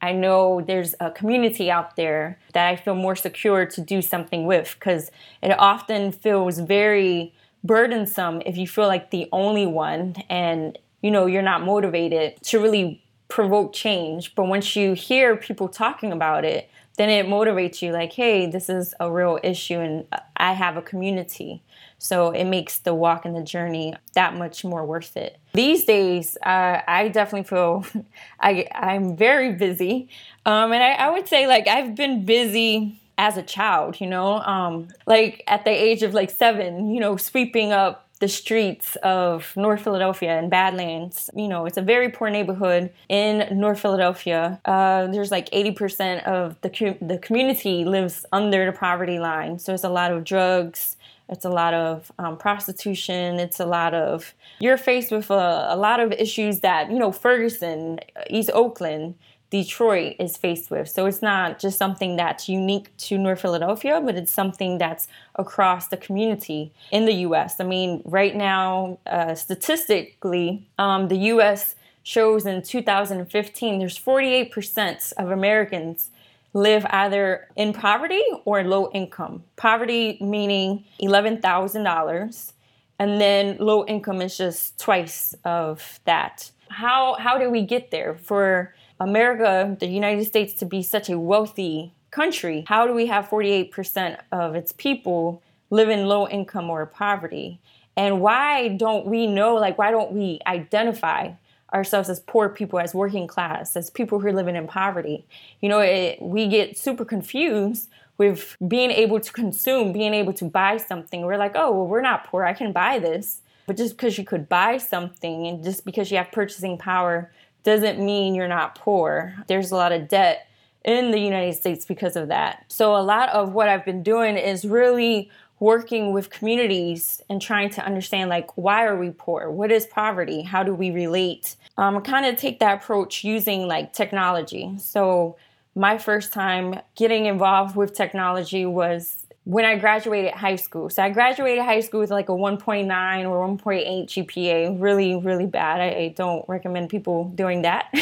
I 0.02 0.12
know 0.12 0.60
there's 0.60 0.96
a 1.00 1.12
community 1.12 1.72
out 1.72 1.96
there 1.96 2.38
that 2.52 2.68
I 2.68 2.76
feel 2.76 2.94
more 2.94 3.16
secure 3.16 3.66
to 3.68 3.80
do 3.80 4.02
something 4.02 4.46
with 4.46 4.76
because 4.78 5.12
it 5.42 5.58
often 5.58 6.12
feels 6.12 6.60
very 6.60 7.34
burdensome 7.64 8.42
if 8.46 8.58
you 8.58 8.68
feel 8.68 8.88
like 8.88 9.12
the 9.12 9.30
only 9.32 9.66
one 9.66 10.14
and 10.30 10.78
you 11.02 11.10
know 11.10 11.26
you're 11.26 11.42
not 11.54 11.64
motivated 11.64 12.36
to 12.42 12.60
really 12.60 13.02
provoke 13.30 13.72
change. 13.72 14.36
But 14.36 14.48
once 14.48 14.76
you 14.76 14.92
hear 14.94 15.36
people 15.38 15.70
talking 15.70 16.12
about 16.12 16.44
it, 16.44 16.70
then 16.98 17.10
it 17.10 17.26
motivates 17.26 17.82
you 17.82 17.92
like, 17.92 18.14
hey, 18.14 18.46
this 18.46 18.70
is 18.70 18.94
a 19.00 19.12
real 19.12 19.40
issue 19.44 19.80
and 19.80 20.08
I 20.38 20.54
have 20.54 20.78
a 20.78 20.82
community. 20.82 21.62
So 21.98 22.32
it 22.32 22.46
makes 22.46 22.80
the 22.80 22.94
walk 22.94 23.26
and 23.26 23.36
the 23.36 23.44
journey 23.44 23.96
that 24.14 24.36
much 24.36 24.64
more 24.64 24.86
worth 24.86 25.18
it. 25.18 25.40
These 25.54 25.86
days, 25.86 26.38
uh, 26.46 26.82
I 26.88 27.08
definitely 27.08 27.48
feel 27.48 27.86
I, 28.40 28.68
I'm 28.74 29.16
very 29.16 29.54
busy. 29.54 30.10
Um, 30.46 30.72
and 30.72 30.84
I, 30.84 30.94
I 30.94 31.10
would 31.10 31.28
say, 31.28 31.48
like, 31.48 31.68
I've 31.68 31.96
been 31.96 32.26
busy 32.26 33.02
as 33.18 33.38
a 33.38 33.44
child, 33.44 34.00
you 34.02 34.08
know, 34.08 34.40
um, 34.40 34.90
like 35.06 35.44
at 35.48 35.64
the 35.64 35.72
age 35.72 36.04
of 36.04 36.14
like 36.14 36.30
seven, 36.30 36.90
you 36.90 37.00
know, 37.00 37.16
sweeping 37.16 37.72
up 37.72 38.05
the 38.20 38.28
streets 38.28 38.96
of 38.98 39.56
North 39.58 39.82
Philadelphia 39.84 40.38
and 40.40 40.50
Badlands. 40.50 41.30
You 41.36 41.48
know, 41.48 41.66
it's 41.66 41.78
a 41.78 41.82
very 41.82 42.10
poor 42.10 42.30
neighborhood 42.30 42.92
in 43.10 43.60
North 43.60 43.80
Philadelphia. 43.80 44.60
Uh, 44.64 45.08
there's 45.08 45.32
like 45.32 45.50
80% 45.50 46.24
of 46.24 46.56
the, 46.62 46.70
com- 46.70 46.98
the 47.02 47.18
community 47.18 47.84
lives 47.84 48.26
under 48.32 48.66
the 48.66 48.78
poverty 48.78 49.20
line. 49.20 49.60
So 49.60 49.74
it's 49.74 49.84
a 49.84 49.90
lot 49.90 50.12
of 50.12 50.24
drugs. 50.24 50.96
It's 51.28 51.44
a 51.44 51.50
lot 51.50 51.74
of 51.74 52.12
um, 52.20 52.38
prostitution. 52.38 53.40
It's 53.40 53.60
a 53.60 53.66
lot 53.66 53.94
of, 53.94 54.34
you're 54.60 54.78
faced 54.78 55.12
with 55.12 55.30
a, 55.32 55.68
a 55.70 55.76
lot 55.76 56.00
of 56.00 56.12
issues 56.14 56.60
that, 56.62 56.92
you 56.92 57.00
know, 57.00 57.12
Ferguson, 57.12 58.00
East 58.30 58.52
Oakland, 58.54 59.16
Detroit 59.56 60.18
is 60.20 60.36
faced 60.36 60.70
with. 60.70 60.90
So 60.90 61.06
it's 61.06 61.22
not 61.22 61.60
just 61.60 61.78
something 61.78 62.18
that's 62.18 62.50
unique 62.50 62.88
to 63.08 63.18
North 63.18 63.40
Philadelphia, 63.40 64.02
but 64.04 64.16
it's 64.16 64.34
something 64.42 64.78
that's 64.78 65.08
across 65.36 65.88
the 65.88 65.96
community 65.96 66.74
in 66.92 67.06
the 67.06 67.14
US. 67.28 67.62
I 67.62 67.64
mean, 67.64 68.02
right 68.04 68.36
now, 68.36 68.98
uh, 69.06 69.34
statistically, 69.34 70.68
um, 70.78 71.08
the 71.08 71.20
US 71.34 71.76
shows 72.04 72.46
in 72.46 72.64
2015 72.64 73.80
there's 73.80 73.98
48% 73.98 75.14
of 75.14 75.32
Americans 75.32 76.10
live 76.54 76.86
either 76.90 77.48
in 77.56 77.72
poverty 77.72 78.26
or 78.44 78.62
low 78.66 78.90
income. 78.92 79.44
Poverty 79.56 80.18
meaning 80.20 80.84
$11,000, 81.02 82.54
and 83.00 83.22
then 83.22 83.56
low 83.60 83.86
income 83.86 84.22
is 84.22 84.38
just 84.38 84.78
twice 84.78 85.34
of 85.46 86.02
that. 86.04 86.52
how 86.84 87.16
how 87.26 87.36
do 87.38 87.48
we 87.58 87.62
get 87.76 87.92
there 87.96 88.14
for 88.30 88.74
America, 89.00 89.76
the 89.80 89.88
United 89.88 90.26
States 90.26 90.54
to 90.56 90.66
be 90.66 90.82
such 90.82 91.10
a 91.10 91.20
wealthy 91.20 91.94
country? 92.12 92.64
How 92.68 92.88
do 92.88 92.94
we 92.94 93.08
have 93.08 93.28
48% 93.28 94.18
of 94.32 94.56
its 94.56 94.72
people 94.72 95.42
live 95.70 95.90
in 95.90 96.08
low 96.08 96.28
income 96.28 96.70
or 96.70 96.86
poverty? 96.86 97.60
And 97.98 98.22
why 98.22 98.70
don't 98.70 99.06
we 99.06 99.28
know 99.28 99.56
like 99.56 99.78
why 99.78 99.92
don't 99.92 100.12
we 100.12 100.40
identify 100.48 101.32
ourselves 101.74 102.10
as 102.10 102.20
poor 102.22 102.48
people, 102.48 102.80
as 102.80 102.94
working 102.94 103.28
class, 103.28 103.76
as 103.76 103.90
people 103.90 104.20
who 104.20 104.28
are 104.28 104.34
living 104.34 104.56
in 104.56 104.68
poverty? 104.68 105.26
You 105.62 105.70
know, 105.70 105.80
it, 105.80 106.22
we 106.22 106.48
get 106.48 106.78
super 106.78 107.06
confused 107.06 107.90
with 108.18 108.56
being 108.66 108.92
able 108.92 109.20
to 109.20 109.32
consume, 109.32 109.92
being 109.92 110.14
able 110.14 110.34
to 110.34 110.46
buy 110.46 110.78
something. 110.78 111.22
We're 111.22 111.38
like, 111.38 111.54
oh, 111.56 111.72
well, 111.72 111.88
we're 111.88 112.02
not 112.02 112.26
poor. 112.26 112.46
I 112.46 112.54
can 112.54 112.72
buy 112.72 113.00
this. 113.00 113.42
But 113.68 113.78
just 113.78 113.98
because 113.98 114.18
you 114.18 114.24
could 114.24 114.48
buy 114.48 114.78
something 114.78 115.48
and 115.48 115.64
just 115.64 115.86
because 115.86 116.12
you 116.12 116.18
have 116.18 116.32
purchasing 116.32 116.78
power 116.78 117.32
doesn't 117.66 118.00
mean 118.00 118.36
you're 118.36 118.48
not 118.48 118.76
poor. 118.76 119.36
There's 119.48 119.72
a 119.72 119.76
lot 119.76 119.92
of 119.92 120.08
debt 120.08 120.48
in 120.86 121.12
the 121.12 121.20
United 121.20 121.56
States 121.56 121.84
because 121.84 122.16
of 122.16 122.30
that. 122.30 122.64
So, 122.70 122.96
a 122.96 123.02
lot 123.02 123.30
of 123.30 123.54
what 123.54 123.68
I've 123.68 123.84
been 123.84 124.04
doing 124.04 124.38
is 124.38 124.64
really 124.64 125.30
working 125.60 126.14
with 126.14 126.30
communities 126.30 127.22
and 127.30 127.42
trying 127.42 127.70
to 127.70 127.86
understand 127.86 128.30
like 128.30 128.58
why 128.58 128.86
are 128.86 128.98
we 128.98 129.10
poor 129.10 129.50
what 129.50 129.72
is 129.72 129.86
poverty 129.86 130.42
how 130.42 130.62
do 130.64 130.74
we 130.74 130.92
relate 130.92 131.56
um, 131.78 132.02
kind 132.02 132.26
of 132.26 132.36
take 132.36 132.60
that 132.60 132.84
approach 132.84 133.24
using 133.24 133.66
like 133.66 133.94
technology 133.94 134.76
so 134.78 135.38
my 135.74 135.98
first 135.98 136.34
time 136.34 136.78
getting 136.96 137.26
involved 137.26 137.76
with 137.76 137.94
technology 137.94 138.66
was 138.66 139.25
when 139.46 139.64
I 139.64 139.78
graduated 139.78 140.34
high 140.34 140.56
school. 140.56 140.90
So 140.90 141.04
I 141.04 141.10
graduated 141.10 141.64
high 141.64 141.80
school 141.80 142.00
with 142.00 142.10
like 142.10 142.30
a 142.30 142.34
1.9 142.34 143.30
or 143.30 143.58
1.8 143.58 144.06
GPA, 144.08 144.82
really, 144.82 145.16
really 145.16 145.46
bad. 145.46 145.82
I, 145.82 145.86
I 145.86 146.14
don't 146.16 146.48
recommend 146.50 146.90
people 146.90 147.26
doing 147.36 147.62
that. 147.62 147.94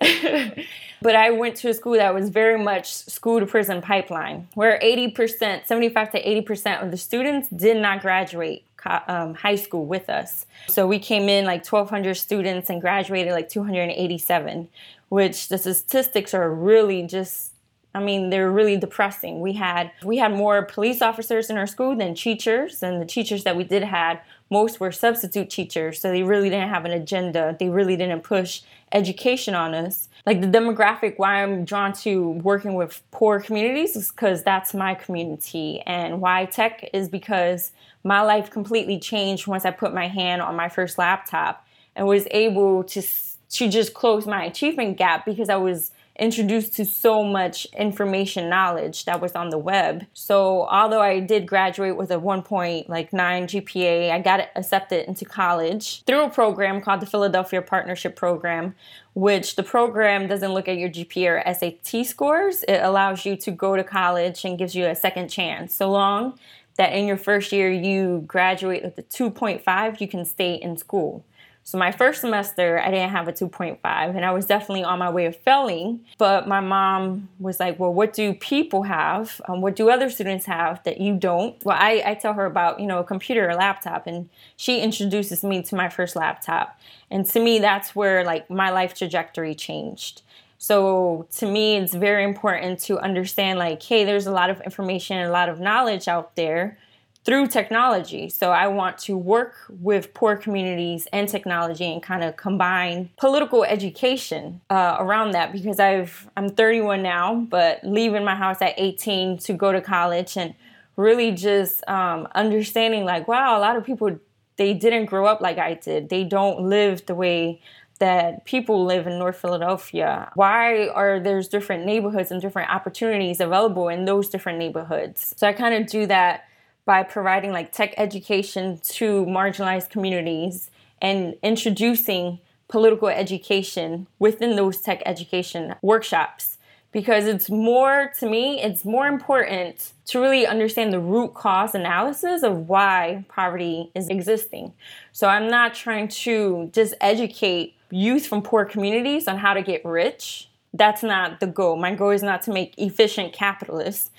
but 1.02 1.16
I 1.16 1.30
went 1.32 1.56
to 1.56 1.68
a 1.70 1.74
school 1.74 1.94
that 1.94 2.14
was 2.14 2.28
very 2.28 2.62
much 2.62 2.94
school 2.94 3.40
to 3.40 3.46
prison 3.46 3.82
pipeline, 3.82 4.46
where 4.54 4.78
80%, 4.78 5.66
75 5.66 6.12
to 6.12 6.22
80% 6.22 6.82
of 6.84 6.92
the 6.92 6.96
students 6.96 7.48
did 7.48 7.78
not 7.78 8.00
graduate 8.00 8.64
um, 9.08 9.34
high 9.34 9.56
school 9.56 9.86
with 9.86 10.08
us. 10.08 10.46
So 10.68 10.86
we 10.86 11.00
came 11.00 11.28
in 11.28 11.44
like 11.44 11.66
1,200 11.66 12.14
students 12.14 12.70
and 12.70 12.80
graduated 12.80 13.32
like 13.32 13.48
287, 13.48 14.68
which 15.08 15.48
the 15.48 15.58
statistics 15.58 16.32
are 16.32 16.48
really 16.48 17.02
just 17.02 17.52
I 17.96 18.00
mean, 18.00 18.28
they're 18.28 18.50
really 18.50 18.76
depressing. 18.76 19.40
We 19.40 19.54
had 19.54 19.90
we 20.04 20.18
had 20.18 20.30
more 20.30 20.62
police 20.62 21.00
officers 21.00 21.48
in 21.48 21.56
our 21.56 21.66
school 21.66 21.96
than 21.96 22.14
teachers, 22.14 22.82
and 22.82 23.00
the 23.00 23.06
teachers 23.06 23.42
that 23.44 23.56
we 23.56 23.64
did 23.64 23.82
had 23.82 24.20
most 24.50 24.78
were 24.78 24.92
substitute 24.92 25.48
teachers, 25.48 25.98
so 25.98 26.10
they 26.10 26.22
really 26.22 26.50
didn't 26.50 26.68
have 26.68 26.84
an 26.84 26.92
agenda. 26.92 27.56
They 27.58 27.70
really 27.70 27.96
didn't 27.96 28.20
push 28.20 28.60
education 28.92 29.54
on 29.54 29.74
us. 29.74 30.08
Like 30.26 30.42
the 30.42 30.46
demographic, 30.46 31.14
why 31.16 31.42
I'm 31.42 31.64
drawn 31.64 31.94
to 32.04 32.30
working 32.30 32.74
with 32.74 33.02
poor 33.12 33.40
communities 33.40 33.96
is 33.96 34.10
because 34.10 34.42
that's 34.42 34.74
my 34.74 34.94
community, 34.94 35.80
and 35.86 36.20
why 36.20 36.44
tech 36.44 36.90
is 36.92 37.08
because 37.08 37.72
my 38.04 38.20
life 38.20 38.50
completely 38.50 39.00
changed 39.00 39.46
once 39.46 39.64
I 39.64 39.70
put 39.70 39.94
my 39.94 40.06
hand 40.06 40.42
on 40.42 40.54
my 40.54 40.68
first 40.68 40.98
laptop 40.98 41.66
and 41.96 42.06
was 42.06 42.28
able 42.30 42.84
to 42.84 43.02
to 43.48 43.68
just 43.70 43.94
close 43.94 44.26
my 44.26 44.44
achievement 44.44 44.98
gap 44.98 45.24
because 45.24 45.48
I 45.48 45.56
was 45.56 45.92
introduced 46.18 46.74
to 46.76 46.84
so 46.84 47.22
much 47.22 47.66
information 47.76 48.48
knowledge 48.48 49.04
that 49.04 49.20
was 49.20 49.32
on 49.32 49.50
the 49.50 49.58
web. 49.58 50.06
So 50.14 50.66
although 50.66 51.00
I 51.00 51.20
did 51.20 51.46
graduate 51.46 51.96
with 51.96 52.10
a 52.10 52.16
1.9 52.16 52.86
GPA, 52.88 54.10
I 54.10 54.20
got 54.20 54.48
accepted 54.56 55.06
into 55.06 55.24
college 55.24 56.02
through 56.04 56.24
a 56.24 56.30
program 56.30 56.80
called 56.80 57.00
the 57.00 57.06
Philadelphia 57.06 57.62
Partnership 57.62 58.16
Program, 58.16 58.74
which 59.14 59.56
the 59.56 59.62
program 59.62 60.26
doesn't 60.26 60.52
look 60.52 60.68
at 60.68 60.78
your 60.78 60.88
GPA 60.88 61.44
or 61.46 61.54
SAT 61.54 62.06
scores. 62.06 62.62
It 62.64 62.78
allows 62.82 63.24
you 63.24 63.36
to 63.36 63.50
go 63.50 63.76
to 63.76 63.84
college 63.84 64.44
and 64.44 64.58
gives 64.58 64.74
you 64.74 64.86
a 64.86 64.94
second 64.94 65.28
chance. 65.28 65.74
So 65.74 65.90
long 65.90 66.38
that 66.76 66.92
in 66.92 67.06
your 67.06 67.16
first 67.16 67.52
year 67.52 67.70
you 67.70 68.24
graduate 68.26 68.84
with 68.84 68.98
a 68.98 69.02
2.5, 69.02 70.00
you 70.00 70.08
can 70.08 70.24
stay 70.24 70.54
in 70.54 70.76
school. 70.76 71.24
So 71.66 71.78
my 71.78 71.90
first 71.90 72.20
semester, 72.20 72.78
I 72.78 72.92
didn't 72.92 73.10
have 73.10 73.26
a 73.26 73.32
2.5, 73.32 73.80
and 74.14 74.24
I 74.24 74.30
was 74.30 74.46
definitely 74.46 74.84
on 74.84 75.00
my 75.00 75.10
way 75.10 75.26
of 75.26 75.34
failing. 75.34 75.98
But 76.16 76.46
my 76.46 76.60
mom 76.60 77.28
was 77.40 77.58
like, 77.58 77.80
"Well, 77.80 77.92
what 77.92 78.12
do 78.12 78.34
people 78.34 78.84
have? 78.84 79.40
Um, 79.48 79.60
what 79.62 79.74
do 79.74 79.90
other 79.90 80.08
students 80.08 80.46
have 80.46 80.80
that 80.84 81.00
you 81.00 81.16
don't?" 81.16 81.56
Well, 81.64 81.76
I, 81.76 82.04
I 82.06 82.14
tell 82.14 82.34
her 82.34 82.46
about 82.46 82.78
you 82.78 82.86
know 82.86 83.00
a 83.00 83.04
computer, 83.04 83.48
a 83.48 83.56
laptop, 83.56 84.06
and 84.06 84.28
she 84.56 84.80
introduces 84.80 85.42
me 85.42 85.60
to 85.64 85.74
my 85.74 85.88
first 85.88 86.14
laptop. 86.14 86.78
And 87.10 87.26
to 87.26 87.40
me, 87.40 87.58
that's 87.58 87.96
where 87.96 88.24
like 88.24 88.48
my 88.48 88.70
life 88.70 88.94
trajectory 88.94 89.56
changed. 89.56 90.22
So 90.58 91.26
to 91.38 91.50
me, 91.50 91.78
it's 91.78 91.94
very 91.94 92.22
important 92.22 92.78
to 92.84 93.00
understand 93.00 93.58
like, 93.58 93.82
hey, 93.82 94.04
there's 94.04 94.28
a 94.28 94.32
lot 94.32 94.50
of 94.50 94.60
information, 94.60 95.18
a 95.18 95.30
lot 95.30 95.48
of 95.48 95.58
knowledge 95.58 96.06
out 96.06 96.36
there 96.36 96.78
through 97.26 97.48
technology. 97.48 98.28
So 98.28 98.52
I 98.52 98.68
want 98.68 98.98
to 98.98 99.16
work 99.16 99.56
with 99.68 100.14
poor 100.14 100.36
communities 100.36 101.08
and 101.12 101.28
technology 101.28 101.84
and 101.92 102.00
kind 102.00 102.22
of 102.22 102.36
combine 102.36 103.10
political 103.16 103.64
education 103.64 104.60
uh, 104.70 104.96
around 105.00 105.32
that 105.32 105.50
because 105.52 105.80
I've 105.80 106.30
I'm 106.36 106.48
31 106.48 107.02
now, 107.02 107.34
but 107.34 107.80
leaving 107.82 108.24
my 108.24 108.36
house 108.36 108.62
at 108.62 108.74
18 108.76 109.38
to 109.38 109.52
go 109.54 109.72
to 109.72 109.80
college 109.80 110.36
and 110.36 110.54
really 110.94 111.32
just 111.32 111.86
um, 111.88 112.28
understanding 112.36 113.04
like 113.04 113.26
wow, 113.26 113.58
a 113.58 113.60
lot 113.60 113.76
of 113.76 113.84
people 113.84 114.18
they 114.56 114.72
didn't 114.72 115.06
grow 115.06 115.26
up 115.26 115.40
like 115.40 115.58
I 115.58 115.74
did. 115.74 116.08
They 116.08 116.22
don't 116.22 116.60
live 116.60 117.04
the 117.06 117.14
way 117.16 117.60
that 117.98 118.44
people 118.44 118.84
live 118.84 119.06
in 119.06 119.18
North 119.18 119.36
Philadelphia. 119.36 120.30
Why 120.34 120.88
are 120.88 121.18
there's 121.18 121.48
different 121.48 121.86
neighborhoods 121.86 122.30
and 122.30 122.40
different 122.40 122.70
opportunities 122.70 123.40
available 123.40 123.88
in 123.88 124.04
those 124.04 124.28
different 124.28 124.58
neighborhoods? 124.58 125.34
So 125.36 125.48
I 125.48 125.52
kind 125.52 125.74
of 125.74 125.90
do 125.90 126.06
that 126.06 126.44
by 126.86 127.02
providing 127.02 127.52
like 127.52 127.72
tech 127.72 127.92
education 127.98 128.78
to 128.78 129.26
marginalized 129.26 129.90
communities 129.90 130.70
and 131.02 131.34
introducing 131.42 132.38
political 132.68 133.08
education 133.08 134.06
within 134.18 134.56
those 134.56 134.80
tech 134.80 135.02
education 135.04 135.74
workshops. 135.82 136.56
Because 136.92 137.26
it's 137.26 137.50
more 137.50 138.10
to 138.20 138.26
me 138.26 138.62
it's 138.62 138.84
more 138.84 139.06
important 139.06 139.92
to 140.06 140.20
really 140.20 140.46
understand 140.46 140.92
the 140.92 141.00
root 141.00 141.34
cause 141.34 141.74
analysis 141.74 142.42
of 142.42 142.68
why 142.68 143.26
poverty 143.28 143.90
is 143.94 144.08
existing. 144.08 144.72
So 145.12 145.28
i'm 145.28 145.50
not 145.50 145.74
trying 145.74 146.08
to 146.08 146.70
just 146.72 146.94
educate 147.02 147.74
youth 147.90 148.26
from 148.26 148.40
poor 148.40 148.64
communities 148.64 149.28
on 149.28 149.38
how 149.38 149.52
to 149.52 149.62
get 149.62 149.84
rich. 149.84 150.48
That's 150.72 151.02
not 151.02 151.40
the 151.40 151.46
goal. 151.46 151.76
My 151.76 151.94
goal 151.94 152.10
is 152.10 152.22
not 152.22 152.42
to 152.42 152.52
make 152.52 152.74
efficient 152.78 153.32
capitalists. 153.32 154.10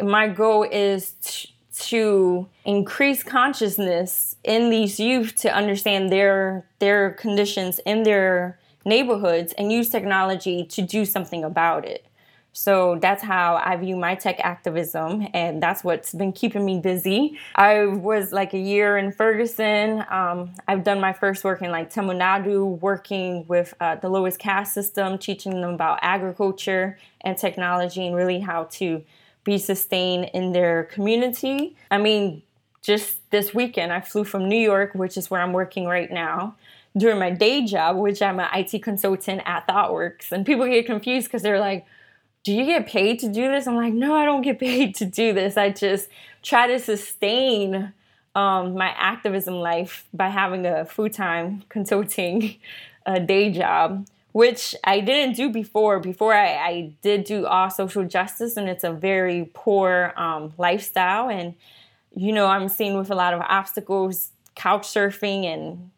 My 0.00 0.28
goal 0.28 0.62
is 0.62 1.14
to, 1.78 2.48
increase 2.64 3.22
consciousness 3.22 4.36
in 4.44 4.70
these 4.70 5.00
youth 5.00 5.34
to 5.36 5.52
understand 5.52 6.10
their 6.10 6.64
their 6.78 7.10
conditions 7.10 7.80
in 7.84 8.02
their 8.04 8.58
neighborhoods 8.84 9.52
and 9.54 9.72
use 9.72 9.90
technology 9.90 10.64
to 10.64 10.82
do 10.82 11.04
something 11.04 11.44
about 11.44 11.84
it. 11.84 12.04
So 12.54 12.98
that's 13.00 13.22
how 13.22 13.56
I 13.64 13.76
view 13.76 13.96
my 13.96 14.14
tech 14.14 14.38
activism, 14.40 15.26
and 15.32 15.62
that's 15.62 15.82
what's 15.82 16.12
been 16.12 16.32
keeping 16.32 16.66
me 16.66 16.80
busy. 16.80 17.38
I 17.54 17.86
was 17.86 18.30
like 18.30 18.52
a 18.52 18.58
year 18.58 18.98
in 18.98 19.10
Ferguson. 19.10 20.04
Um, 20.10 20.52
I've 20.68 20.84
done 20.84 21.00
my 21.00 21.14
first 21.14 21.44
work 21.44 21.62
in 21.62 21.70
like 21.70 21.88
Tamil 21.88 22.14
Nadu, 22.14 22.78
working 22.80 23.46
with 23.48 23.72
uh, 23.80 23.96
the 23.96 24.10
lowest 24.10 24.38
caste 24.38 24.74
system, 24.74 25.16
teaching 25.16 25.62
them 25.62 25.72
about 25.72 26.00
agriculture 26.02 26.98
and 27.22 27.38
technology, 27.38 28.06
and 28.06 28.14
really 28.14 28.40
how 28.40 28.64
to 28.64 29.02
be 29.44 29.58
sustained 29.58 30.30
in 30.34 30.52
their 30.52 30.84
community. 30.84 31.76
I 31.90 31.98
mean, 31.98 32.42
just 32.82 33.28
this 33.30 33.54
weekend, 33.54 33.92
I 33.92 34.00
flew 34.00 34.24
from 34.24 34.48
New 34.48 34.58
York, 34.58 34.94
which 34.94 35.16
is 35.16 35.30
where 35.30 35.40
I'm 35.40 35.52
working 35.52 35.86
right 35.86 36.10
now, 36.10 36.56
during 36.96 37.18
my 37.18 37.30
day 37.30 37.64
job, 37.64 37.96
which 37.96 38.20
I'm 38.20 38.40
an 38.40 38.48
IT 38.54 38.82
consultant 38.82 39.42
at 39.46 39.66
ThoughtWorks. 39.66 40.32
And 40.32 40.44
people 40.44 40.66
get 40.66 40.86
confused 40.86 41.28
because 41.28 41.42
they're 41.42 41.60
like, 41.60 41.86
do 42.44 42.52
you 42.52 42.64
get 42.64 42.86
paid 42.86 43.20
to 43.20 43.28
do 43.28 43.48
this? 43.50 43.66
I'm 43.66 43.76
like, 43.76 43.94
no, 43.94 44.14
I 44.14 44.24
don't 44.24 44.42
get 44.42 44.58
paid 44.60 44.94
to 44.96 45.04
do 45.04 45.32
this. 45.32 45.56
I 45.56 45.70
just 45.70 46.08
try 46.42 46.66
to 46.66 46.78
sustain 46.78 47.92
um, 48.34 48.74
my 48.74 48.88
activism 48.88 49.54
life 49.54 50.06
by 50.12 50.28
having 50.28 50.66
a 50.66 50.84
full 50.84 51.10
time 51.10 51.62
consulting 51.68 52.56
uh, 53.06 53.18
day 53.18 53.52
job 53.52 54.06
which 54.32 54.74
I 54.82 55.00
didn't 55.00 55.36
do 55.36 55.50
before. 55.50 56.00
Before 56.00 56.34
I, 56.34 56.54
I, 56.56 56.92
did 57.02 57.24
do 57.24 57.46
all 57.46 57.70
social 57.70 58.04
justice, 58.04 58.56
and 58.56 58.68
it's 58.68 58.84
a 58.84 58.92
very 58.92 59.50
poor 59.54 60.12
um, 60.16 60.52
lifestyle. 60.58 61.28
And 61.28 61.54
you 62.14 62.32
know, 62.32 62.46
I'm 62.46 62.68
seeing 62.68 62.96
with 62.96 63.10
a 63.10 63.14
lot 63.14 63.34
of 63.34 63.40
obstacles, 63.40 64.30
couch 64.54 64.82
surfing, 64.82 65.44
and 65.44 65.90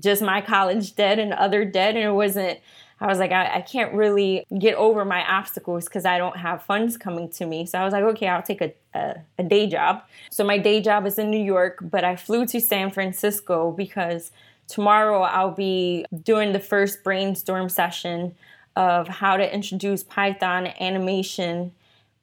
just 0.00 0.22
my 0.22 0.40
college 0.40 0.94
debt 0.94 1.18
and 1.18 1.32
other 1.32 1.64
debt. 1.64 1.96
And 1.96 2.04
it 2.04 2.12
wasn't. 2.12 2.60
I 3.00 3.06
was 3.06 3.20
like, 3.20 3.30
I, 3.30 3.58
I 3.58 3.60
can't 3.60 3.94
really 3.94 4.44
get 4.58 4.74
over 4.74 5.04
my 5.04 5.22
obstacles 5.22 5.84
because 5.84 6.04
I 6.04 6.18
don't 6.18 6.36
have 6.36 6.64
funds 6.64 6.96
coming 6.96 7.28
to 7.30 7.46
me. 7.46 7.64
So 7.64 7.78
I 7.78 7.84
was 7.84 7.92
like, 7.92 8.02
okay, 8.02 8.26
I'll 8.26 8.42
take 8.42 8.60
a, 8.60 8.72
a, 8.92 9.14
a 9.38 9.44
day 9.44 9.68
job. 9.68 10.02
So 10.30 10.42
my 10.42 10.58
day 10.58 10.80
job 10.80 11.06
is 11.06 11.16
in 11.16 11.30
New 11.30 11.42
York, 11.42 11.78
but 11.80 12.02
I 12.02 12.16
flew 12.16 12.44
to 12.46 12.60
San 12.60 12.90
Francisco 12.90 13.70
because 13.70 14.32
tomorrow 14.68 15.22
I'll 15.22 15.50
be 15.50 16.04
doing 16.22 16.52
the 16.52 16.60
first 16.60 17.02
brainstorm 17.02 17.68
session 17.68 18.34
of 18.76 19.08
how 19.08 19.36
to 19.36 19.54
introduce 19.54 20.04
Python 20.04 20.68
animation 20.78 21.72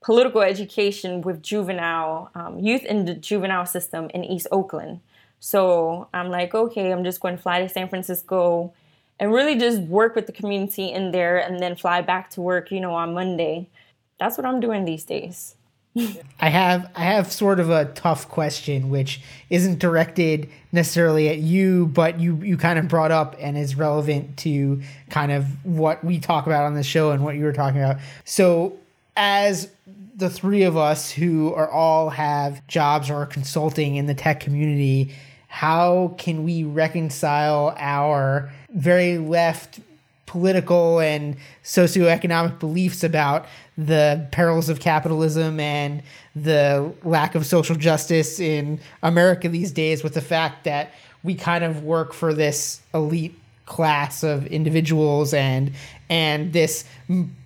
political 0.06 0.42
education 0.42 1.22
with 1.22 1.42
juvenile 1.42 2.30
um, 2.36 2.60
youth 2.60 2.84
in 2.86 3.06
the 3.06 3.16
juvenile 3.16 3.66
system 3.66 4.08
in 4.14 4.24
East 4.24 4.46
Oakland. 4.52 5.00
So 5.40 6.08
I'm 6.14 6.30
like, 6.30 6.54
okay, 6.54 6.92
I'm 6.92 7.04
just 7.04 7.20
going 7.20 7.36
to 7.36 7.42
fly 7.42 7.62
to 7.62 7.68
San 7.68 7.90
Francisco 7.90 8.72
and 9.20 9.34
really 9.34 9.58
just 9.58 9.82
work 9.82 10.16
with 10.16 10.28
the 10.28 10.32
community 10.32 10.92
in 10.92 11.12
there 11.12 11.40
and 11.40 11.60
then 11.60 11.76
fly 11.76 12.02
back 12.02 12.30
to 12.32 12.42
work, 12.42 12.70
you 12.72 12.80
know, 12.80 12.94
on 12.94 13.16
Monday. 13.16 13.68
That's 14.20 14.38
what 14.38 14.46
I'm 14.46 14.60
doing 14.60 14.86
these 14.86 15.04
days. 15.04 15.56
I 15.98 16.50
have 16.50 16.92
I 16.94 17.04
have 17.04 17.32
sort 17.32 17.60
of 17.60 17.70
a 17.70 17.86
tough 17.86 18.28
question 18.28 18.90
which 18.90 19.22
isn't 19.50 19.80
directed 19.80 20.50
necessarily 20.74 21.30
at 21.30 21.38
you 21.38 21.86
but 21.88 22.20
you 22.20 22.36
you 22.38 22.58
kind 22.58 22.78
of 22.78 22.90
brought 22.90 23.12
up 23.12 23.36
and 23.40 23.58
is 23.58 23.76
relevant 23.76 24.38
to 24.40 24.82
kind 25.10 25.32
of 25.32 25.46
what 25.66 26.04
we 26.04 26.20
talk 26.20 26.48
about 26.48 26.66
on 26.66 26.74
the 26.74 26.84
show 26.84 27.12
and 27.12 27.24
what 27.24 27.36
you 27.36 27.46
were 27.46 27.54
talking 27.54 27.82
about. 27.82 27.98
So 28.26 28.78
as 29.16 29.70
the 30.16 30.30
three 30.30 30.64
of 30.64 30.76
us 30.76 31.12
who 31.12 31.54
are 31.54 31.70
all 31.70 32.10
have 32.10 32.66
jobs 32.68 33.10
or 33.10 33.16
are 33.16 33.26
consulting 33.26 33.96
in 33.96 34.06
the 34.06 34.14
tech 34.14 34.40
community, 34.40 35.14
how 35.48 36.16
can 36.18 36.44
we 36.44 36.64
reconcile 36.64 37.74
our 37.78 38.52
very 38.70 39.18
left 39.18 39.80
political 40.26 41.00
and 41.00 41.38
socioeconomic 41.64 42.60
beliefs 42.60 43.04
about 43.04 43.46
the 43.78 44.28
perils 44.32 44.70
of 44.70 44.80
capitalism 44.80 45.60
and 45.60 46.02
the 46.36 46.94
lack 47.04 47.36
of 47.36 47.46
social 47.46 47.76
justice 47.76 48.40
in 48.40 48.80
America 49.04 49.50
these 49.50 49.72
days 49.72 50.04
with 50.04 50.14
the 50.14 50.22
fact 50.22 50.64
that 50.64 50.94
we 51.24 51.36
kind 51.36 51.64
of 51.64 51.84
work 51.84 52.14
for 52.14 52.34
this 52.34 52.82
elite 52.94 53.38
class 53.66 54.24
of 54.24 54.46
individuals 54.48 55.34
and 55.34 55.72
and 56.10 56.54
this 56.54 56.86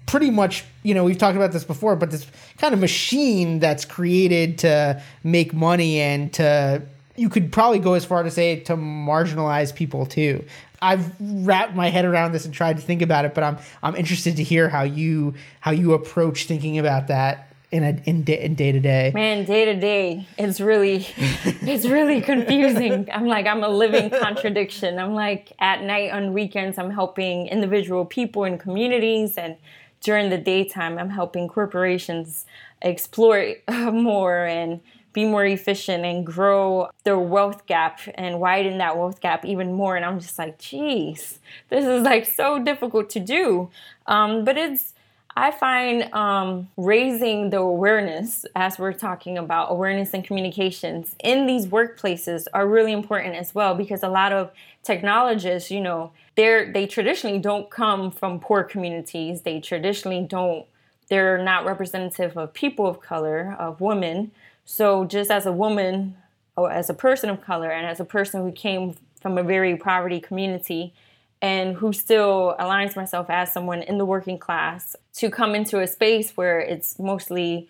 pretty 0.09 0.31
much, 0.31 0.65
you 0.83 0.93
know, 0.93 1.03
we've 1.03 1.17
talked 1.17 1.37
about 1.37 1.51
this 1.51 1.63
before, 1.63 1.95
but 1.95 2.09
this 2.09 2.25
kind 2.57 2.73
of 2.73 2.79
machine 2.79 3.59
that's 3.59 3.85
created 3.85 4.57
to 4.57 5.01
make 5.23 5.53
money 5.53 5.99
and 5.99 6.33
to, 6.33 6.81
you 7.15 7.29
could 7.29 7.51
probably 7.51 7.77
go 7.77 7.93
as 7.93 8.03
far 8.05 8.23
to 8.23 8.31
say 8.31 8.59
to 8.61 8.75
marginalize 8.75 9.73
people 9.73 10.05
too. 10.07 10.43
I've 10.81 11.13
wrapped 11.19 11.75
my 11.75 11.89
head 11.89 12.05
around 12.05 12.31
this 12.31 12.45
and 12.45 12.53
tried 12.53 12.77
to 12.77 12.81
think 12.81 13.01
about 13.01 13.25
it, 13.25 13.33
but 13.33 13.43
I'm 13.43 13.57
I'm 13.83 13.95
interested 13.95 14.37
to 14.37 14.43
hear 14.43 14.69
how 14.69 14.83
you 14.83 15.33
how 15.59 15.71
you 15.71 15.93
approach 15.93 16.45
thinking 16.45 16.77
about 16.79 17.07
that 17.07 17.49
in 17.71 17.83
a 17.83 18.01
in 18.05 18.23
day, 18.23 18.41
in 18.41 18.55
day 18.55 18.71
to 18.71 18.79
day. 18.79 19.11
Man, 19.13 19.45
day 19.45 19.65
to 19.65 19.75
day, 19.75 20.27
it's 20.37 20.59
really 20.59 21.07
it's 21.17 21.85
really 21.85 22.21
confusing. 22.21 23.07
I'm 23.11 23.27
like 23.27 23.45
I'm 23.45 23.63
a 23.63 23.69
living 23.69 24.09
contradiction. 24.21 24.99
I'm 24.99 25.13
like 25.13 25.53
at 25.59 25.83
night 25.83 26.11
on 26.11 26.33
weekends, 26.33 26.77
I'm 26.77 26.91
helping 26.91 27.47
individual 27.47 28.05
people 28.05 28.43
in 28.43 28.57
communities 28.57 29.37
and 29.37 29.57
during 30.01 30.29
the 30.29 30.37
daytime, 30.37 30.97
I'm 30.97 31.09
helping 31.09 31.47
corporations 31.47 32.45
explore 32.81 33.55
uh, 33.67 33.91
more 33.91 34.45
and 34.45 34.79
be 35.13 35.25
more 35.25 35.45
efficient 35.45 36.05
and 36.05 36.25
grow 36.25 36.89
their 37.03 37.17
wealth 37.17 37.65
gap 37.65 37.99
and 38.15 38.39
widen 38.39 38.77
that 38.77 38.97
wealth 38.97 39.21
gap 39.21 39.43
even 39.45 39.73
more. 39.73 39.95
And 39.95 40.05
I'm 40.05 40.19
just 40.19 40.37
like, 40.37 40.59
geez, 40.59 41.39
this 41.69 41.85
is 41.85 42.03
like 42.03 42.25
so 42.25 42.63
difficult 42.63 43.09
to 43.11 43.19
do. 43.19 43.69
Um, 44.05 44.45
but 44.45 44.57
it's, 44.57 44.93
I 45.35 45.51
find 45.51 46.13
um, 46.13 46.67
raising 46.75 47.49
the 47.49 47.59
awareness, 47.59 48.45
as 48.55 48.77
we're 48.77 48.93
talking 48.93 49.37
about 49.37 49.71
awareness 49.71 50.13
and 50.13 50.23
communications 50.23 51.15
in 51.23 51.45
these 51.45 51.67
workplaces, 51.67 52.45
are 52.53 52.67
really 52.67 52.91
important 52.91 53.35
as 53.35 53.55
well 53.55 53.73
because 53.73 54.03
a 54.03 54.09
lot 54.09 54.33
of 54.33 54.51
technologists, 54.83 55.71
you 55.71 55.81
know, 55.81 56.11
they're 56.35 56.71
they 56.71 56.85
traditionally 56.87 57.39
don't 57.39 57.69
come 57.69 58.11
from 58.11 58.39
poor 58.39 58.63
communities. 58.63 59.41
They 59.41 59.59
traditionally 59.59 60.25
don't 60.27 60.65
they're 61.09 61.41
not 61.43 61.65
representative 61.65 62.37
of 62.37 62.53
people 62.53 62.87
of 62.87 63.01
color, 63.01 63.55
of 63.59 63.81
women. 63.81 64.31
So 64.71 65.03
just 65.03 65.31
as 65.31 65.47
a 65.47 65.51
woman 65.51 66.15
or 66.55 66.71
as 66.71 66.91
a 66.91 66.93
person 66.93 67.31
of 67.31 67.41
color 67.41 67.71
and 67.71 67.87
as 67.87 67.99
a 67.99 68.05
person 68.05 68.43
who 68.43 68.51
came 68.51 68.93
from 69.19 69.39
a 69.39 69.41
very 69.41 69.75
poverty 69.75 70.19
community 70.19 70.93
and 71.41 71.75
who 71.75 71.91
still 71.91 72.55
aligns 72.59 72.95
myself 72.95 73.31
as 73.31 73.51
someone 73.51 73.81
in 73.81 73.97
the 73.97 74.05
working 74.05 74.37
class 74.37 74.95
to 75.15 75.31
come 75.31 75.55
into 75.55 75.81
a 75.81 75.87
space 75.87 76.37
where 76.37 76.59
it's 76.59 76.99
mostly 76.99 77.67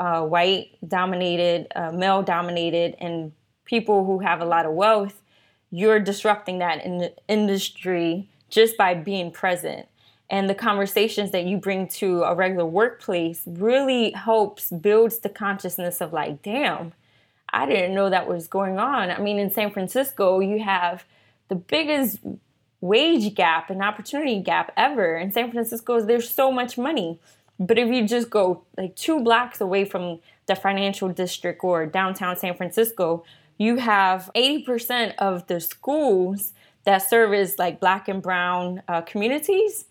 uh, 0.00 0.22
white 0.22 0.78
dominated, 0.88 1.66
uh, 1.76 1.92
male 1.92 2.22
dominated, 2.22 2.96
and 2.98 3.32
people 3.66 4.06
who 4.06 4.20
have 4.20 4.40
a 4.40 4.46
lot 4.46 4.64
of 4.64 4.72
wealth 4.72 5.20
you're 5.70 6.00
disrupting 6.00 6.60
that 6.60 6.82
in 6.82 6.96
the 6.96 7.12
industry 7.28 8.26
just 8.48 8.74
by 8.78 8.94
being 8.94 9.30
present. 9.30 9.86
And 10.30 10.48
the 10.48 10.54
conversations 10.54 11.30
that 11.30 11.46
you 11.46 11.56
bring 11.56 11.88
to 11.88 12.22
a 12.22 12.34
regular 12.34 12.66
workplace 12.66 13.42
really 13.46 14.10
helps 14.10 14.70
builds 14.70 15.18
the 15.18 15.30
consciousness 15.30 16.00
of 16.00 16.12
like, 16.12 16.42
damn, 16.42 16.92
I 17.50 17.66
didn't 17.66 17.94
know 17.94 18.10
that 18.10 18.28
was 18.28 18.46
going 18.46 18.78
on. 18.78 19.10
I 19.10 19.18
mean, 19.18 19.38
in 19.38 19.50
San 19.50 19.70
Francisco, 19.70 20.40
you 20.40 20.62
have 20.62 21.04
the 21.48 21.54
biggest 21.54 22.18
wage 22.80 23.34
gap 23.34 23.70
and 23.70 23.82
opportunity 23.82 24.40
gap 24.40 24.72
ever. 24.76 25.16
In 25.16 25.32
San 25.32 25.50
Francisco, 25.50 26.00
there's 26.00 26.28
so 26.28 26.52
much 26.52 26.76
money. 26.76 27.18
But 27.58 27.78
if 27.78 27.88
you 27.88 28.06
just 28.06 28.30
go 28.30 28.64
like 28.76 28.94
two 28.94 29.20
blocks 29.20 29.60
away 29.60 29.84
from 29.84 30.20
the 30.46 30.54
financial 30.54 31.08
district 31.08 31.64
or 31.64 31.86
downtown 31.86 32.36
San 32.36 32.54
Francisco, 32.54 33.24
you 33.56 33.76
have 33.76 34.30
80% 34.36 35.14
of 35.16 35.46
the 35.46 35.58
schools 35.58 36.52
that 36.84 36.98
service 36.98 37.58
like 37.58 37.80
black 37.80 38.08
and 38.08 38.22
brown 38.22 38.82
uh, 38.86 39.00
communities 39.00 39.86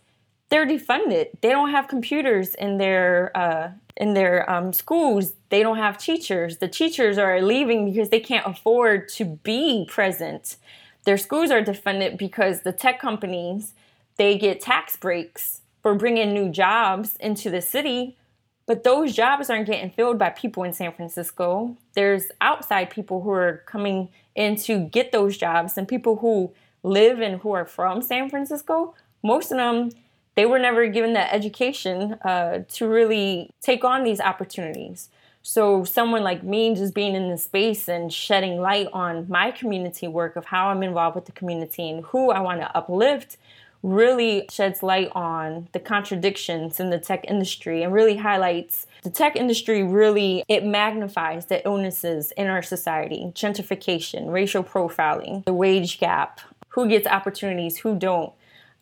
they're 0.50 0.66
defunded. 0.66 1.30
They 1.42 1.50
don't 1.50 1.72
have 1.72 1.88
computers 1.88 2.56
in 2.56 2.78
their 2.78 3.36
uh, 3.36 3.72
in 3.96 4.14
their 4.14 4.50
um, 4.50 4.74
schools. 4.74 5.34
They 5.50 5.62
don't 5.62 5.78
have 5.78 5.98
teachers. 5.98 6.58
The 6.58 6.68
teachers 6.68 7.18
are 7.18 7.42
leaving 7.42 7.92
because 7.92 8.10
they 8.10 8.20
can't 8.20 8.46
afford 8.46 9.10
to 9.10 9.26
be 9.26 9.86
present. 9.90 10.58
Their 11.04 11.18
schools 11.18 11.52
are 11.52 11.62
defunded 11.62 12.18
because 12.18 12.62
the 12.62 12.72
tech 12.72 13.00
companies 13.00 13.74
they 14.18 14.38
get 14.38 14.62
tax 14.62 14.96
breaks 14.96 15.62
for 15.82 15.96
bringing 15.96 16.34
new 16.34 16.50
jobs 16.50 17.16
into 17.18 17.50
the 17.50 17.62
city. 17.62 18.18
But 18.66 18.84
those 18.84 19.16
jobs 19.16 19.50
aren't 19.50 19.68
getting 19.68 19.92
filled 19.92 20.18
by 20.20 20.32
people 20.32 20.64
in 20.64 20.74
San 20.74 20.92
Francisco. 20.92 21.78
There's 21.94 22.26
outside 22.42 22.90
people 22.90 23.22
who 23.22 23.32
are 23.32 23.64
coming 23.66 24.10
in 24.36 24.58
to 24.58 24.80
get 24.80 25.12
those 25.12 25.38
jobs, 25.38 25.78
and 25.78 25.88
people 25.88 26.18
who 26.18 26.52
live 26.84 27.22
and 27.22 27.40
who 27.40 27.54
are 27.54 27.66
from 27.66 28.02
San 28.02 28.30
Francisco, 28.30 28.94
most 29.24 29.52
of 29.52 29.58
them, 29.58 29.92
they 30.38 30.46
were 30.46 30.60
never 30.60 30.88
given 30.88 31.14
that 31.14 31.34
education 31.34 32.14
uh, 32.24 32.60
to 32.70 32.88
really 32.88 33.50
take 33.60 33.84
on 33.84 34.04
these 34.04 34.22
opportunities. 34.22 35.10
So, 35.42 35.84
someone 35.84 36.24
like 36.24 36.44
me 36.44 36.76
just 36.76 36.94
being 36.94 37.16
in 37.16 37.30
this 37.30 37.44
space 37.44 37.88
and 37.90 38.14
shedding 38.14 38.62
light 38.62 38.88
on 38.94 39.26
my 39.30 39.50
community 39.50 40.08
work 40.08 40.36
of 40.36 40.46
how 40.46 40.68
I'm 40.68 40.84
involved 40.84 41.16
with 41.16 41.26
the 41.26 41.32
community 41.32 41.90
and 41.90 42.06
who 42.06 42.30
I 42.30 42.40
want 42.42 42.62
to 42.62 42.78
uplift 42.78 43.38
really 43.82 44.46
sheds 44.52 44.84
light 44.84 45.10
on 45.14 45.70
the 45.72 45.80
contradictions 45.80 46.80
in 46.80 46.92
the 46.92 47.00
tech 47.00 47.26
industry 47.28 47.82
and 47.82 47.94
really 47.94 48.18
highlights 48.18 48.86
the 49.04 49.10
tech 49.10 49.36
industry 49.36 49.84
really 49.84 50.44
it 50.48 50.66
magnifies 50.66 51.46
the 51.46 51.64
illnesses 51.64 52.32
in 52.32 52.48
our 52.48 52.64
society 52.64 53.32
gentrification 53.36 54.32
racial 54.32 54.64
profiling 54.64 55.46
the 55.46 55.54
wage 55.54 56.00
gap 56.00 56.42
who 56.70 56.90
gets 56.90 57.06
opportunities 57.06 57.78
who 57.78 57.96
don't 57.96 58.34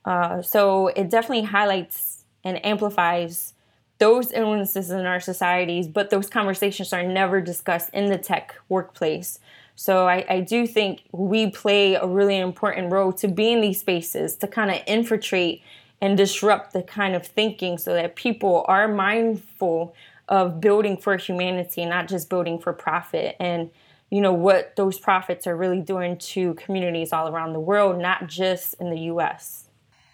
uh, 0.06 0.42
so 0.42 0.88
it 0.88 1.10
definitely 1.10 1.44
highlights 1.44 2.26
and 2.44 2.64
amplifies 2.66 3.54
those 3.98 4.32
illnesses 4.34 4.92
in 4.92 5.06
our 5.06 5.20
societies 5.20 5.88
but 5.88 6.10
those 6.10 6.30
conversations 6.30 6.94
are 6.94 7.04
never 7.04 7.42
discussed 7.42 7.90
in 7.94 8.06
the 8.08 8.18
tech 8.18 8.56
workplace 8.70 9.40
so 9.76 10.08
I, 10.08 10.26
I 10.30 10.40
do 10.40 10.66
think 10.66 11.04
we 11.12 11.52
play 11.52 11.96
a 11.96 12.08
really 12.08 12.38
important 12.38 12.92
role 12.92 13.12
to 13.14 13.28
be 13.28 13.52
in 13.52 13.62
these 13.62 13.82
spaces 13.82 14.36
to 14.38 14.48
kind 14.48 14.72
of 14.72 14.78
infiltrate 14.88 15.62
and 16.02 16.18
disrupt 16.18 16.74
the 16.74 16.82
kind 16.82 17.16
of 17.16 17.26
thinking 17.26 17.78
so 17.78 17.94
that 17.94 18.16
people 18.16 18.66
are 18.68 18.88
mindful 18.88 19.94
of 20.28 20.60
building 20.60 20.98
for 20.98 21.18
humanity, 21.18 21.86
not 21.86 22.08
just 22.08 22.30
building 22.30 22.58
for 22.58 22.74
profit. 22.74 23.36
And 23.40 23.70
you 24.10 24.22
know 24.22 24.34
what 24.34 24.76
those 24.76 24.98
profits 24.98 25.46
are 25.46 25.56
really 25.56 25.82
doing 25.82 26.18
to 26.18 26.54
communities 26.56 27.12
all 27.12 27.28
around 27.28 27.54
the 27.54 27.60
world, 27.60 28.00
not 28.00 28.28
just 28.28 28.76
in 28.76 28.90
the 28.90 29.00
U.S. 29.02 29.65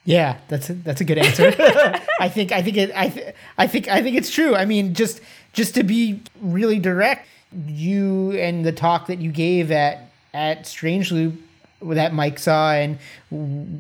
Yeah, 0.03 0.37
that's 0.47 0.69
a, 0.69 0.73
that's 0.73 1.01
a 1.01 1.03
good 1.03 1.17
answer. 1.19 1.53
I 2.19 2.27
think 2.27 2.51
I 2.51 2.61
think 2.61 2.77
it 2.77 2.91
I 2.95 3.09
th- 3.09 3.35
I 3.57 3.67
think 3.67 3.87
I 3.87 4.01
think 4.01 4.17
it's 4.17 4.31
true. 4.31 4.55
I 4.55 4.65
mean, 4.65 4.93
just 4.93 5.21
just 5.53 5.75
to 5.75 5.83
be 5.83 6.21
really 6.41 6.79
direct, 6.79 7.27
you 7.67 8.31
and 8.31 8.65
the 8.65 8.71
talk 8.71 9.07
that 9.07 9.19
you 9.19 9.31
gave 9.31 9.71
at 9.71 10.09
at 10.33 10.65
Strange 10.65 11.11
Loop 11.11 11.35
that 11.83 12.13
Mike 12.13 12.39
saw 12.39 12.73
and 12.73 12.97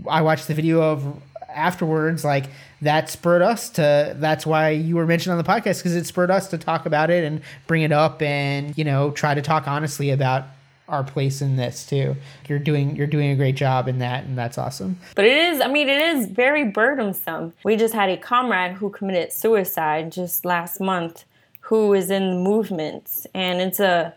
I 0.09 0.21
watched 0.21 0.47
the 0.47 0.53
video 0.53 0.81
of 0.81 1.21
afterwards 1.49 2.23
like 2.23 2.45
that 2.81 3.09
spurred 3.09 3.41
us 3.41 3.69
to 3.71 4.15
that's 4.19 4.45
why 4.45 4.69
you 4.69 4.95
were 4.95 5.05
mentioned 5.05 5.31
on 5.31 5.37
the 5.37 5.43
podcast 5.43 5.79
because 5.79 5.95
it 5.95 6.05
spurred 6.05 6.31
us 6.31 6.47
to 6.49 6.57
talk 6.57 6.85
about 6.85 7.09
it 7.09 7.23
and 7.23 7.41
bring 7.67 7.81
it 7.83 7.91
up 7.91 8.21
and 8.21 8.75
you 8.77 8.83
know 8.83 9.11
try 9.11 9.33
to 9.33 9.41
talk 9.41 9.67
honestly 9.67 10.09
about 10.11 10.45
our 10.91 11.03
place 11.03 11.41
in 11.41 11.55
this 11.55 11.85
too. 11.85 12.15
You're 12.47 12.59
doing 12.59 12.95
you're 12.95 13.07
doing 13.07 13.31
a 13.31 13.35
great 13.35 13.55
job 13.55 13.87
in 13.87 13.99
that, 13.99 14.25
and 14.25 14.37
that's 14.37 14.57
awesome. 14.57 14.99
But 15.15 15.25
it 15.25 15.37
is, 15.37 15.61
I 15.61 15.67
mean, 15.67 15.89
it 15.89 16.01
is 16.01 16.27
very 16.27 16.65
burdensome. 16.65 17.53
We 17.63 17.77
just 17.77 17.93
had 17.93 18.09
a 18.09 18.17
comrade 18.17 18.73
who 18.73 18.89
committed 18.89 19.31
suicide 19.31 20.11
just 20.11 20.45
last 20.45 20.79
month, 20.79 21.25
who 21.61 21.93
is 21.93 22.09
in 22.09 22.31
the 22.31 22.37
movement, 22.37 23.25
and 23.33 23.61
it's 23.61 23.79
a 23.79 24.13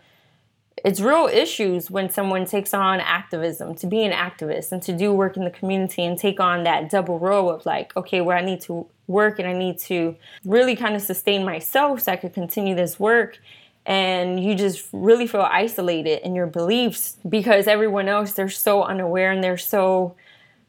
it's 0.83 0.99
real 0.99 1.27
issues 1.31 1.89
when 1.89 2.09
someone 2.09 2.45
takes 2.45 2.73
on 2.73 2.99
activism 2.99 3.73
to 3.73 3.87
be 3.87 4.03
an 4.03 4.11
activist 4.11 4.71
and 4.71 4.83
to 4.83 4.93
do 4.93 5.11
work 5.11 5.35
in 5.35 5.43
the 5.43 5.49
community 5.49 6.03
and 6.03 6.17
take 6.17 6.39
on 6.39 6.63
that 6.63 6.91
double 6.91 7.17
role 7.17 7.49
of 7.49 7.65
like 7.65 7.95
okay 7.97 8.21
where 8.21 8.37
i 8.37 8.41
need 8.41 8.61
to 8.61 8.85
work 9.07 9.39
and 9.39 9.47
i 9.47 9.53
need 9.53 9.79
to 9.79 10.15
really 10.43 10.75
kind 10.75 10.95
of 10.95 11.01
sustain 11.01 11.43
myself 11.43 12.01
so 12.01 12.11
i 12.11 12.15
could 12.15 12.33
continue 12.33 12.75
this 12.75 12.99
work 12.99 13.39
and 13.85 14.43
you 14.43 14.55
just 14.55 14.87
really 14.91 15.27
feel 15.27 15.41
isolated 15.41 16.25
in 16.25 16.33
your 16.33 16.47
beliefs 16.47 17.17
because 17.27 17.67
everyone 17.67 18.07
else 18.07 18.33
they're 18.33 18.49
so 18.49 18.83
unaware 18.83 19.31
and 19.31 19.43
they're 19.43 19.57
so 19.57 20.15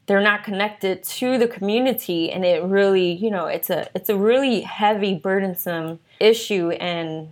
they're 0.05 0.21
not 0.21 0.43
connected 0.43 1.03
to 1.03 1.37
the 1.37 1.47
community 1.47 2.31
and 2.31 2.45
it 2.45 2.63
really 2.63 3.11
you 3.11 3.29
know 3.29 3.47
it's 3.47 3.69
a 3.69 3.89
it's 3.95 4.09
a 4.09 4.15
really 4.15 4.61
heavy 4.61 5.15
burdensome 5.15 5.99
issue 6.19 6.69
and 6.71 7.29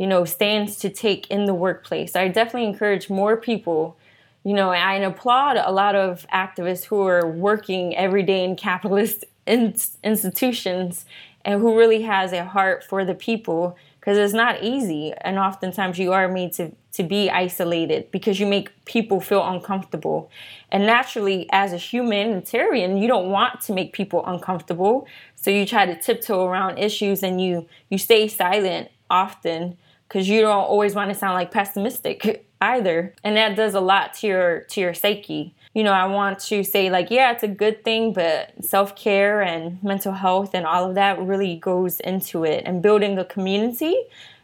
you 0.00 0.06
know, 0.06 0.24
stands 0.24 0.76
to 0.76 0.88
take 0.88 1.30
in 1.30 1.44
the 1.44 1.52
workplace. 1.52 2.16
I 2.16 2.28
definitely 2.28 2.64
encourage 2.64 3.10
more 3.10 3.36
people, 3.36 3.98
you 4.44 4.54
know, 4.54 4.70
I 4.70 4.94
applaud 4.94 5.58
a 5.58 5.70
lot 5.70 5.94
of 5.94 6.26
activists 6.32 6.84
who 6.84 7.06
are 7.06 7.26
working 7.26 7.94
every 7.94 8.22
day 8.22 8.42
in 8.42 8.56
capitalist 8.56 9.26
in- 9.46 9.74
institutions 10.02 11.04
and 11.44 11.60
who 11.60 11.78
really 11.78 12.00
has 12.00 12.32
a 12.32 12.46
heart 12.46 12.82
for 12.82 13.04
the 13.04 13.14
people 13.14 13.76
because 14.00 14.16
it's 14.16 14.32
not 14.32 14.62
easy 14.62 15.12
and 15.20 15.38
oftentimes 15.38 15.98
you 15.98 16.12
are 16.12 16.26
made 16.26 16.52
to, 16.54 16.72
to 16.92 17.02
be 17.02 17.28
isolated 17.28 18.10
because 18.10 18.40
you 18.40 18.46
make 18.46 18.84
people 18.86 19.20
feel 19.20 19.46
uncomfortable. 19.46 20.30
And 20.72 20.86
naturally 20.86 21.46
as 21.52 21.72
a 21.72 21.76
humanitarian 21.76 22.96
you 22.96 23.06
don't 23.06 23.28
want 23.28 23.60
to 23.62 23.74
make 23.74 23.92
people 23.92 24.24
uncomfortable. 24.26 25.06
So 25.36 25.50
you 25.50 25.66
try 25.66 25.84
to 25.86 26.00
tiptoe 26.00 26.46
around 26.46 26.78
issues 26.78 27.22
and 27.22 27.40
you 27.40 27.68
you 27.90 27.98
stay 27.98 28.26
silent 28.26 28.90
often 29.10 29.76
because 30.08 30.28
you 30.28 30.40
don't 30.40 30.64
always 30.64 30.94
want 30.94 31.10
to 31.10 31.14
sound 31.14 31.34
like 31.34 31.50
pessimistic 31.50 32.46
either. 32.60 33.14
And 33.22 33.36
that 33.36 33.54
does 33.54 33.74
a 33.74 33.80
lot 33.80 34.14
to 34.14 34.26
your 34.26 34.60
to 34.70 34.80
your 34.80 34.94
psyche 34.94 35.54
you 35.74 35.84
know 35.84 35.92
i 35.92 36.06
want 36.06 36.38
to 36.38 36.64
say 36.64 36.90
like 36.90 37.10
yeah 37.10 37.30
it's 37.32 37.42
a 37.42 37.48
good 37.48 37.84
thing 37.84 38.12
but 38.12 38.52
self-care 38.64 39.40
and 39.40 39.82
mental 39.82 40.12
health 40.12 40.54
and 40.54 40.66
all 40.66 40.88
of 40.88 40.94
that 40.94 41.18
really 41.20 41.56
goes 41.56 42.00
into 42.00 42.44
it. 42.44 42.64
And 42.66 42.82
building 42.82 43.18
a 43.18 43.24
community 43.24 43.96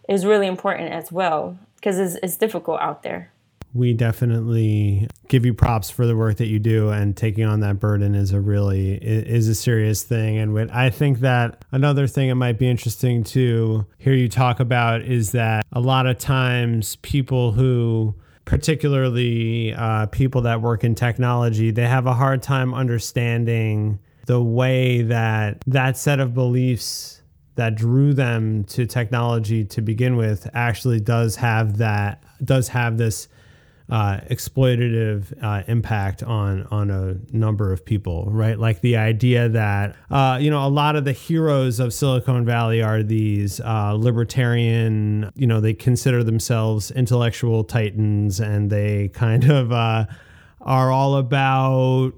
is 0.08 0.24
really 0.24 0.46
important 0.46 0.92
as 0.92 1.10
well 1.10 1.58
because 1.76 1.98
it's, 1.98 2.16
it's 2.22 2.36
difficult 2.36 2.80
out 2.80 3.02
there. 3.02 3.32
We 3.74 3.92
definitely 3.92 5.06
give 5.28 5.44
you 5.44 5.52
props 5.52 5.90
for 5.90 6.06
the 6.06 6.16
work 6.16 6.38
that 6.38 6.46
you 6.46 6.58
do 6.58 6.88
and 6.88 7.14
taking 7.14 7.44
on 7.44 7.60
that 7.60 7.78
burden 7.78 8.14
is 8.14 8.32
a 8.32 8.40
really 8.40 8.94
is 8.94 9.48
a 9.48 9.54
serious 9.54 10.02
thing. 10.02 10.38
And 10.38 10.70
i 10.70 10.88
think 10.88 11.20
that 11.20 11.64
another 11.72 12.06
thing 12.06 12.30
it 12.30 12.36
might 12.36 12.58
be 12.58 12.68
interesting 12.68 13.22
to 13.24 13.84
hear 13.98 14.14
you 14.14 14.28
talk 14.28 14.60
about 14.60 15.02
is 15.02 15.32
that 15.32 15.66
a 15.72 15.80
lot 15.80 16.06
of 16.06 16.18
times 16.18 16.96
people 16.96 17.52
who 17.52 18.14
particularly 18.46 19.74
uh, 19.74 20.06
people 20.06 20.40
that 20.40 20.62
work 20.62 20.82
in 20.84 20.94
technology 20.94 21.70
they 21.70 21.86
have 21.86 22.06
a 22.06 22.14
hard 22.14 22.42
time 22.42 22.72
understanding 22.72 23.98
the 24.26 24.42
way 24.42 25.02
that 25.02 25.62
that 25.66 25.96
set 25.96 26.18
of 26.20 26.32
beliefs 26.32 27.20
that 27.56 27.74
drew 27.74 28.14
them 28.14 28.64
to 28.64 28.86
technology 28.86 29.64
to 29.64 29.82
begin 29.82 30.16
with 30.16 30.48
actually 30.54 31.00
does 31.00 31.36
have 31.36 31.78
that 31.78 32.22
does 32.44 32.68
have 32.68 32.96
this 32.96 33.28
uh, 33.88 34.18
exploitative 34.30 35.32
uh, 35.42 35.62
impact 35.68 36.22
on 36.22 36.66
on 36.70 36.90
a 36.90 37.16
number 37.32 37.72
of 37.72 37.84
people, 37.84 38.26
right? 38.30 38.58
Like 38.58 38.80
the 38.80 38.96
idea 38.96 39.48
that 39.48 39.94
uh, 40.10 40.38
you 40.40 40.50
know 40.50 40.66
a 40.66 40.68
lot 40.68 40.96
of 40.96 41.04
the 41.04 41.12
heroes 41.12 41.78
of 41.78 41.92
Silicon 41.94 42.44
Valley 42.44 42.82
are 42.82 43.02
these 43.02 43.60
uh, 43.60 43.92
libertarian, 43.92 45.30
you 45.36 45.46
know, 45.46 45.60
they 45.60 45.74
consider 45.74 46.24
themselves 46.24 46.90
intellectual 46.90 47.62
titans, 47.62 48.40
and 48.40 48.70
they 48.70 49.08
kind 49.08 49.44
of 49.50 49.70
uh, 49.70 50.06
are 50.60 50.90
all 50.90 51.16
about 51.16 52.12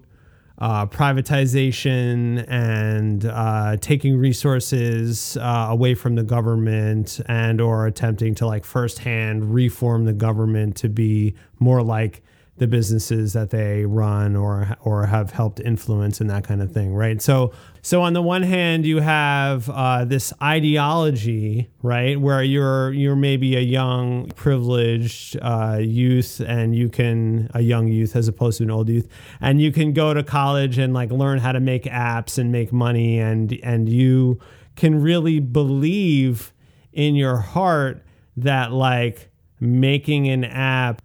uh, 0.58 0.86
privatization 0.86 2.44
and 2.48 3.24
uh, 3.26 3.76
taking 3.80 4.16
resources 4.16 5.36
uh, 5.36 5.66
away 5.70 5.94
from 5.94 6.16
the 6.16 6.24
government 6.24 7.20
and 7.26 7.60
or 7.60 7.86
attempting 7.86 8.34
to 8.34 8.46
like 8.46 8.64
firsthand 8.64 9.54
reform 9.54 10.04
the 10.04 10.12
government 10.12 10.76
to 10.76 10.88
be 10.88 11.34
more 11.60 11.82
like 11.82 12.22
the 12.58 12.66
businesses 12.66 13.32
that 13.32 13.50
they 13.50 13.84
run 13.84 14.36
or 14.36 14.76
or 14.80 15.06
have 15.06 15.30
helped 15.30 15.60
influence 15.60 16.20
and 16.20 16.28
that 16.30 16.44
kind 16.44 16.60
of 16.60 16.72
thing, 16.72 16.94
right? 16.94 17.22
So 17.22 17.52
so 17.82 18.02
on 18.02 18.12
the 18.12 18.22
one 18.22 18.42
hand, 18.42 18.84
you 18.84 19.00
have 19.00 19.70
uh, 19.70 20.04
this 20.04 20.32
ideology, 20.42 21.70
right, 21.82 22.20
where 22.20 22.42
you're 22.42 22.92
you're 22.92 23.16
maybe 23.16 23.56
a 23.56 23.60
young 23.60 24.28
privileged 24.30 25.38
uh, 25.40 25.78
youth, 25.80 26.40
and 26.40 26.74
you 26.74 26.88
can 26.88 27.50
a 27.54 27.60
young 27.60 27.88
youth 27.88 28.16
as 28.16 28.28
opposed 28.28 28.58
to 28.58 28.64
an 28.64 28.70
old 28.70 28.88
youth, 28.88 29.08
and 29.40 29.62
you 29.62 29.72
can 29.72 29.92
go 29.92 30.12
to 30.12 30.22
college 30.22 30.78
and 30.78 30.92
like 30.92 31.10
learn 31.10 31.38
how 31.38 31.52
to 31.52 31.60
make 31.60 31.84
apps 31.84 32.38
and 32.38 32.52
make 32.52 32.72
money, 32.72 33.18
and 33.18 33.58
and 33.62 33.88
you 33.88 34.38
can 34.76 35.00
really 35.00 35.40
believe 35.40 36.52
in 36.92 37.14
your 37.14 37.38
heart 37.38 38.04
that 38.36 38.72
like 38.72 39.30
making 39.60 40.28
an 40.28 40.44
app 40.44 41.02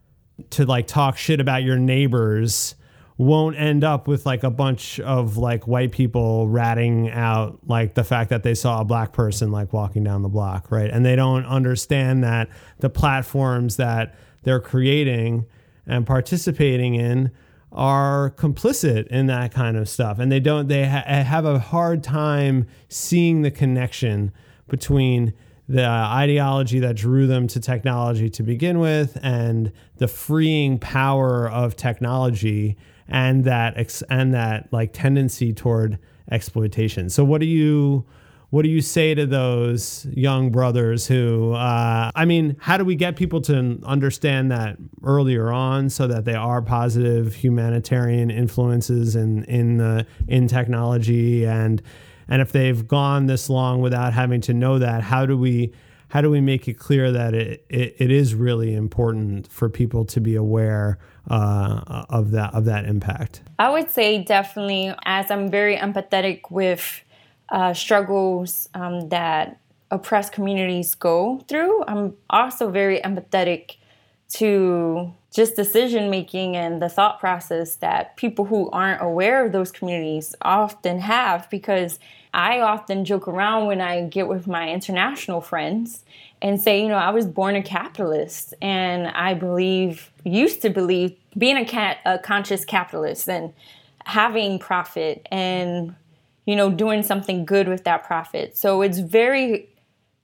to 0.51 0.65
like 0.65 0.87
talk 0.87 1.17
shit 1.17 1.39
about 1.39 1.63
your 1.63 1.77
neighbors 1.77 2.75
won't 3.17 3.55
end 3.57 3.83
up 3.83 4.07
with 4.07 4.25
like 4.25 4.43
a 4.43 4.49
bunch 4.49 4.99
of 4.99 5.37
like 5.37 5.67
white 5.67 5.91
people 5.91 6.47
ratting 6.47 7.11
out 7.11 7.59
like 7.67 7.93
the 7.93 8.03
fact 8.03 8.29
that 8.31 8.43
they 8.43 8.55
saw 8.55 8.81
a 8.81 8.85
black 8.85 9.13
person 9.13 9.51
like 9.51 9.71
walking 9.71 10.03
down 10.03 10.23
the 10.23 10.29
block, 10.29 10.71
right? 10.71 10.89
And 10.89 11.05
they 11.05 11.15
don't 11.15 11.45
understand 11.45 12.23
that 12.23 12.49
the 12.79 12.89
platforms 12.89 13.77
that 13.77 14.15
they're 14.43 14.59
creating 14.59 15.45
and 15.85 16.07
participating 16.07 16.95
in 16.95 17.31
are 17.71 18.31
complicit 18.31 19.07
in 19.07 19.27
that 19.27 19.51
kind 19.51 19.77
of 19.77 19.89
stuff 19.89 20.19
and 20.19 20.31
they 20.31 20.39
don't 20.39 20.67
they 20.67 20.85
ha- 20.85 21.03
have 21.07 21.43
a 21.43 21.57
hard 21.57 22.03
time 22.03 22.67
seeing 22.87 23.41
the 23.41 23.49
connection 23.49 24.31
between 24.67 25.33
the 25.67 25.85
ideology 25.85 26.79
that 26.79 26.95
drew 26.95 27.25
them 27.25 27.47
to 27.47 27.59
technology 27.59 28.29
to 28.29 28.43
begin 28.43 28.79
with 28.79 29.17
and 29.23 29.71
the 29.97 30.07
freeing 30.07 30.77
power 30.77 31.49
of 31.49 31.75
technology 31.75 32.77
and 33.07 33.45
that 33.45 33.77
ex- 33.77 34.03
and 34.09 34.33
that 34.33 34.71
like 34.71 34.91
tendency 34.93 35.53
toward 35.53 35.99
exploitation. 36.31 37.09
So 37.09 37.23
what 37.23 37.39
do 37.39 37.47
you 37.47 38.05
what 38.49 38.61
do 38.61 38.69
you 38.69 38.81
say 38.81 39.15
to 39.15 39.25
those 39.25 40.05
young 40.13 40.51
brothers 40.51 41.07
who 41.07 41.53
uh, 41.53 42.11
I 42.13 42.25
mean, 42.25 42.55
how 42.59 42.77
do 42.77 42.85
we 42.85 42.95
get 42.95 43.15
people 43.15 43.41
to 43.41 43.79
understand 43.83 44.51
that 44.51 44.77
earlier 45.03 45.51
on 45.51 45.89
so 45.89 46.07
that 46.07 46.25
they 46.25 46.35
are 46.35 46.61
positive 46.61 47.33
humanitarian 47.33 48.29
influences 48.29 49.15
in 49.15 49.43
in 49.45 49.77
the 49.77 50.05
in 50.27 50.47
technology 50.47 51.45
and 51.45 51.81
and 52.27 52.41
if 52.41 52.51
they've 52.51 52.87
gone 52.87 53.27
this 53.27 53.49
long 53.49 53.81
without 53.81 54.13
having 54.13 54.41
to 54.41 54.53
know 54.53 54.79
that, 54.79 55.03
how 55.03 55.25
do 55.25 55.37
we 55.37 55.73
how 56.09 56.21
do 56.21 56.29
we 56.29 56.41
make 56.41 56.67
it 56.67 56.75
clear 56.75 57.11
that 57.11 57.33
it, 57.33 57.65
it, 57.69 57.95
it 57.97 58.11
is 58.11 58.35
really 58.35 58.75
important 58.75 59.51
for 59.51 59.67
people 59.67 60.05
to 60.05 60.21
be 60.21 60.35
aware 60.35 60.99
uh, 61.27 62.05
of 62.09 62.31
that 62.31 62.53
of 62.53 62.65
that 62.65 62.85
impact? 62.85 63.41
I 63.57 63.69
would 63.69 63.89
say 63.89 64.23
definitely, 64.23 64.93
as 65.05 65.31
I'm 65.31 65.49
very 65.49 65.75
empathetic 65.75 66.51
with 66.51 67.03
uh, 67.49 67.73
struggles 67.73 68.69
um, 68.73 69.09
that 69.09 69.59
oppressed 69.91 70.33
communities 70.33 70.95
go 70.95 71.39
through. 71.47 71.83
I'm 71.87 72.15
also 72.29 72.69
very 72.69 72.99
empathetic 73.01 73.77
to 74.33 75.13
just 75.33 75.55
decision 75.55 76.11
making 76.11 76.55
and 76.55 76.79
the 76.79 76.87
thought 76.87 77.19
process 77.19 77.75
that 77.77 78.15
people 78.17 78.45
who 78.45 78.69
aren't 78.69 79.01
aware 79.01 79.43
of 79.43 79.51
those 79.51 79.71
communities 79.71 80.35
often 80.41 80.99
have 80.99 81.49
because 81.49 81.97
I 82.35 82.59
often 82.61 83.03
joke 83.03 83.27
around 83.27 83.65
when 83.65 83.81
I 83.81 84.03
get 84.03 84.27
with 84.27 84.47
my 84.47 84.69
international 84.69 85.41
friends 85.41 86.05
and 86.41 86.61
say, 86.61 86.81
you 86.81 86.87
know, 86.87 86.95
I 86.95 87.09
was 87.09 87.25
born 87.25 87.55
a 87.55 87.63
capitalist 87.63 88.53
and 88.61 89.07
I 89.07 89.33
believe, 89.33 90.11
used 90.23 90.61
to 90.61 90.69
believe, 90.69 91.15
being 91.35 91.57
a, 91.57 91.97
a 92.05 92.19
conscious 92.19 92.63
capitalist 92.63 93.27
and 93.27 93.53
having 94.05 94.59
profit 94.59 95.27
and, 95.31 95.95
you 96.45 96.55
know, 96.55 96.69
doing 96.69 97.01
something 97.01 97.43
good 97.43 97.67
with 97.67 97.85
that 97.85 98.03
profit. 98.03 98.55
So 98.55 98.83
it's 98.83 98.99
very 98.99 99.69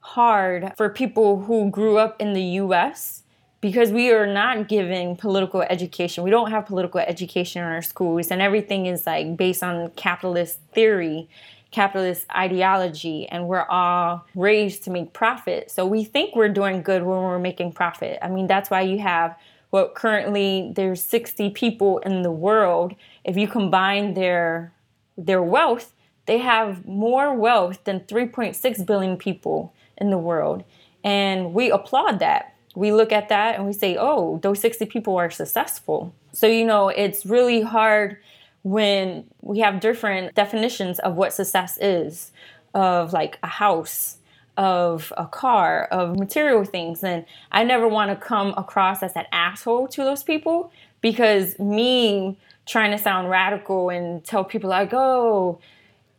hard 0.02 0.74
for 0.78 0.90
people 0.90 1.42
who 1.44 1.72
grew 1.72 1.98
up 1.98 2.22
in 2.22 2.34
the 2.34 2.44
US 2.44 3.24
because 3.62 3.92
we 3.92 4.12
are 4.12 4.28
not 4.28 4.68
given 4.68 5.16
political 5.16 5.62
education. 5.62 6.24
We 6.24 6.30
don't 6.30 6.52
have 6.52 6.66
political 6.66 7.00
education 7.00 7.62
in 7.62 7.68
our 7.68 7.82
schools, 7.82 8.32
and 8.32 8.42
everything 8.42 8.86
is 8.86 9.06
like 9.06 9.36
based 9.36 9.64
on 9.64 9.92
capitalist 9.92 10.60
theory, 10.74 11.30
capitalist 11.72 12.26
ideology, 12.36 13.28
and 13.28 13.48
we're 13.48 13.66
all 13.66 14.26
raised 14.34 14.84
to 14.86 14.90
make 14.90 15.14
profit. 15.14 15.70
So 15.70 15.86
we 15.86 16.04
think 16.04 16.36
we're 16.36 16.50
doing 16.50 16.82
good 16.82 17.04
when 17.04 17.20
we're 17.20 17.40
making 17.40 17.74
profit. 17.74 18.18
I 18.22 18.30
mean, 18.30 18.48
that's 18.48 18.70
why 18.70 18.82
you 18.82 19.00
have 19.00 19.36
Well, 19.72 19.90
currently 19.90 20.72
there's 20.76 21.02
60 21.04 21.52
people 21.52 22.00
in 22.00 22.24
the 22.24 22.32
world. 22.32 22.96
If 23.24 23.38
you 23.38 23.48
combine 23.48 24.14
their 24.16 24.74
their 25.18 25.44
wealth, 25.44 25.94
they 26.26 26.38
have 26.38 26.86
more 26.86 27.36
wealth 27.36 27.84
than 27.84 28.00
3.6 28.02 28.86
billion 28.86 29.18
people 29.18 29.74
in 29.98 30.10
the 30.10 30.18
world. 30.18 30.64
And 31.04 31.54
we 31.54 31.70
applaud 31.72 32.20
that. 32.20 32.56
We 32.76 32.92
look 32.92 33.12
at 33.12 33.30
that 33.30 33.56
and 33.56 33.66
we 33.66 33.74
say, 33.74 33.98
oh, 34.00 34.40
those 34.42 34.60
60 34.60 34.86
people 34.86 35.18
are 35.18 35.30
successful. 35.30 36.14
So, 36.34 36.48
you 36.48 36.66
know, 36.66 36.90
it's 36.90 37.26
really 37.26 37.62
hard 37.62 38.18
when 38.64 39.26
we 39.42 39.60
have 39.60 39.80
different 39.80 40.36
definitions 40.36 41.00
of 41.00 41.16
what 41.16 41.34
success 41.34 41.78
is 41.82 42.32
of 42.74 43.14
like 43.14 43.40
a 43.42 43.48
house, 43.48 44.18
of 44.58 45.12
a 45.18 45.26
car, 45.26 45.86
of 45.86 46.20
material 46.20 46.64
things. 46.64 47.04
And 47.04 47.26
I 47.52 47.64
never 47.64 47.88
want 47.88 48.12
to 48.12 48.16
come 48.16 48.54
across 48.58 49.02
as 49.02 49.16
an 49.16 49.26
asshole 49.32 49.88
to 49.90 50.04
those 50.04 50.24
people 50.24 50.72
because 51.02 51.58
me 51.60 52.38
trying 52.66 52.92
to 52.92 52.98
sound 52.98 53.30
radical 53.30 53.90
and 53.90 54.24
tell 54.24 54.44
people 54.44 54.70
like, 54.70 54.94
oh, 54.94 55.60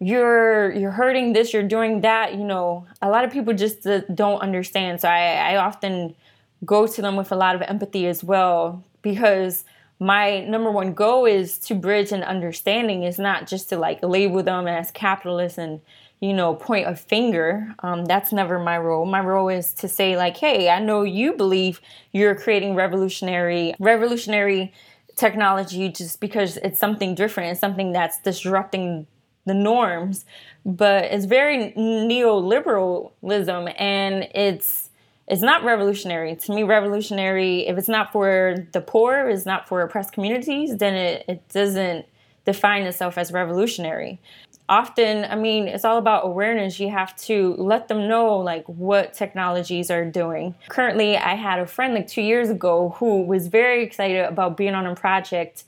you're 0.00 0.72
you're 0.72 0.90
hurting 0.90 1.34
this, 1.34 1.52
you're 1.52 1.62
doing 1.62 2.00
that, 2.00 2.34
you 2.34 2.44
know, 2.44 2.86
a 3.02 3.10
lot 3.10 3.24
of 3.24 3.30
people 3.30 3.52
just 3.52 3.86
uh, 3.86 4.00
don't 4.14 4.40
understand. 4.40 5.00
So 5.02 5.08
I, 5.08 5.52
I 5.52 5.56
often 5.56 6.14
go 6.64 6.86
to 6.86 7.02
them 7.02 7.16
with 7.16 7.32
a 7.32 7.36
lot 7.36 7.54
of 7.54 7.62
empathy 7.62 8.06
as 8.06 8.22
well 8.22 8.84
because 9.02 9.64
my 9.98 10.40
number 10.44 10.70
one 10.70 10.94
goal 10.94 11.26
is 11.26 11.58
to 11.58 11.74
bridge 11.74 12.12
an 12.12 12.22
understanding. 12.22 13.02
Is 13.02 13.18
not 13.18 13.46
just 13.46 13.68
to 13.68 13.76
like 13.76 14.02
label 14.02 14.42
them 14.42 14.66
as 14.66 14.90
capitalists 14.90 15.58
and 15.58 15.80
you 16.20 16.32
know 16.32 16.54
point 16.54 16.88
a 16.88 16.96
finger. 16.96 17.74
Um, 17.80 18.06
that's 18.06 18.32
never 18.32 18.58
my 18.58 18.78
role. 18.78 19.04
My 19.04 19.20
role 19.20 19.48
is 19.48 19.74
to 19.74 19.88
say 19.88 20.16
like 20.16 20.38
hey 20.38 20.70
i 20.70 20.78
know 20.78 21.02
you 21.02 21.34
believe 21.34 21.80
you're 22.12 22.34
creating 22.34 22.74
revolutionary 22.74 23.74
revolutionary 23.78 24.72
technology 25.16 25.90
just 25.90 26.20
because 26.20 26.56
it's 26.58 26.78
something 26.78 27.14
different 27.14 27.50
it's 27.50 27.60
something 27.60 27.92
that's 27.92 28.18
disrupting 28.20 29.06
the 29.46 29.54
norms. 29.54 30.24
But 30.64 31.04
it's 31.04 31.24
very 31.24 31.72
neoliberalism 31.72 33.74
and 33.78 34.28
it's 34.34 34.89
it's 35.30 35.42
not 35.42 35.62
revolutionary. 35.62 36.34
To 36.34 36.52
me, 36.52 36.64
revolutionary, 36.64 37.68
if 37.68 37.78
it's 37.78 37.88
not 37.88 38.10
for 38.10 38.66
the 38.72 38.80
poor, 38.80 39.28
it's 39.28 39.46
not 39.46 39.68
for 39.68 39.80
oppressed 39.80 40.12
communities, 40.12 40.76
then 40.76 40.94
it, 40.94 41.24
it 41.28 41.48
doesn't 41.50 42.04
define 42.44 42.82
itself 42.82 43.16
as 43.16 43.32
revolutionary. 43.32 44.20
Often, 44.68 45.26
I 45.26 45.36
mean, 45.36 45.68
it's 45.68 45.84
all 45.84 45.98
about 45.98 46.26
awareness. 46.26 46.80
You 46.80 46.90
have 46.90 47.16
to 47.18 47.54
let 47.58 47.86
them 47.86 48.08
know 48.08 48.38
like 48.38 48.64
what 48.66 49.14
technologies 49.14 49.88
are 49.88 50.04
doing. 50.04 50.56
Currently, 50.68 51.16
I 51.16 51.34
had 51.36 51.60
a 51.60 51.66
friend 51.66 51.94
like 51.94 52.08
two 52.08 52.22
years 52.22 52.50
ago 52.50 52.96
who 52.98 53.22
was 53.22 53.46
very 53.46 53.84
excited 53.84 54.24
about 54.24 54.56
being 54.56 54.74
on 54.74 54.84
a 54.84 54.96
project 54.96 55.62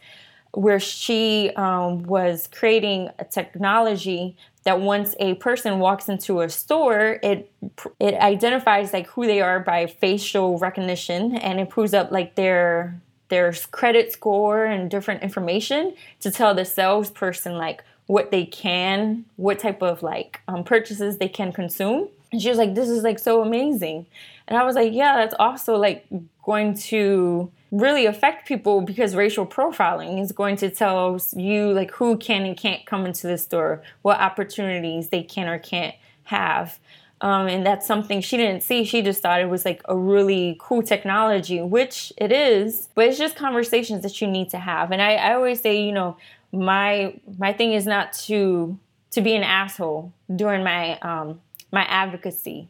where 0.55 0.81
she 0.81 1.51
um, 1.57 2.03
was 2.03 2.49
creating 2.53 3.11
a 3.21 3.25
technology 3.25 4.37
that 4.65 4.81
once 4.81 5.15
a 5.19 5.35
person 5.35 5.79
walks 5.79 6.09
into 6.09 6.41
a 6.41 6.49
store, 6.49 7.19
it 7.23 7.51
it 7.99 8.15
identifies 8.15 8.93
like 8.93 9.07
who 9.09 9.27
they 9.27 9.41
are 9.41 9.61
by 9.61 9.87
facial 9.87 10.59
recognition, 10.59 11.37
and 11.37 11.61
it 11.61 11.71
pulls 11.71 11.95
up 11.95 12.13
like 12.13 12.35
their 12.37 13.01
their 13.29 13.53
credit 13.71 14.13
score 14.13 14.65
and 14.65 14.91
different 14.91 15.23
information 15.23 15.95
to 16.21 16.31
tell 16.31 16.55
the 16.55 16.65
salesperson 16.65 17.57
like 17.57 17.83
what 18.07 18.31
they 18.31 18.45
can, 18.45 19.25
what 19.37 19.59
type 19.59 19.83
of 19.83 20.03
like 20.03 20.41
um, 20.49 20.63
purchases 20.63 21.19
they 21.19 21.29
can 21.29 21.53
consume. 21.53 22.09
And 22.31 22.41
she 22.41 22.49
was 22.49 22.59
like, 22.59 22.75
"This 22.75 22.89
is 22.89 23.03
like 23.03 23.19
so 23.19 23.43
amazing," 23.43 24.07
and 24.47 24.57
I 24.57 24.65
was 24.65 24.77
like, 24.77 24.93
"Yeah, 24.93 25.17
that's 25.17 25.35
also 25.39 25.77
like 25.77 26.07
going 26.45 26.75
to." 26.75 27.51
Really 27.73 28.05
affect 28.05 28.47
people 28.47 28.83
because 28.83 29.17
racial 29.17 29.47
profiling 29.47 30.21
is 30.21 30.31
going 30.31 30.57
to 30.57 30.71
tell 30.71 31.19
you 31.35 31.73
like 31.73 31.91
who 31.93 32.17
can 32.19 32.45
and 32.45 32.57
can't 32.57 32.85
come 32.87 33.07
into 33.07 33.27
the 33.27 33.39
store, 33.39 33.83
what 34.03 34.21
opportunities 34.21 35.09
they 35.09 35.23
can 35.23 35.49
or 35.49 35.59
can't 35.59 35.97
have. 36.25 36.79
Um, 37.23 37.47
and 37.47 37.65
that's 37.65 37.87
something 37.87 38.21
she 38.21 38.37
didn't 38.37 38.63
see. 38.63 38.85
She 38.85 39.01
just 39.01 39.23
thought 39.23 39.41
it 39.41 39.49
was 39.49 39.65
like 39.65 39.81
a 39.87 39.97
really 39.97 40.57
cool 40.61 40.83
technology, 40.83 41.63
which 41.63 42.13
it 42.19 42.31
is. 42.31 42.89
But 42.95 43.07
it's 43.07 43.19
just 43.19 43.37
conversations 43.37 44.03
that 44.03 44.21
you 44.21 44.27
need 44.27 44.51
to 44.51 44.59
have. 44.59 44.91
And 44.91 45.01
I, 45.01 45.15
I 45.15 45.35
always 45.35 45.61
say, 45.61 45.83
you 45.83 45.93
know, 45.93 46.17
my 46.53 47.19
my 47.39 47.53
thing 47.53 47.73
is 47.73 47.87
not 47.87 48.13
to 48.25 48.79
to 49.13 49.21
be 49.21 49.35
an 49.35 49.45
asshole 49.45 50.13
during 50.35 50.63
my 50.63 50.99
um, 50.99 51.41
my 51.71 51.85
advocacy 51.85 52.69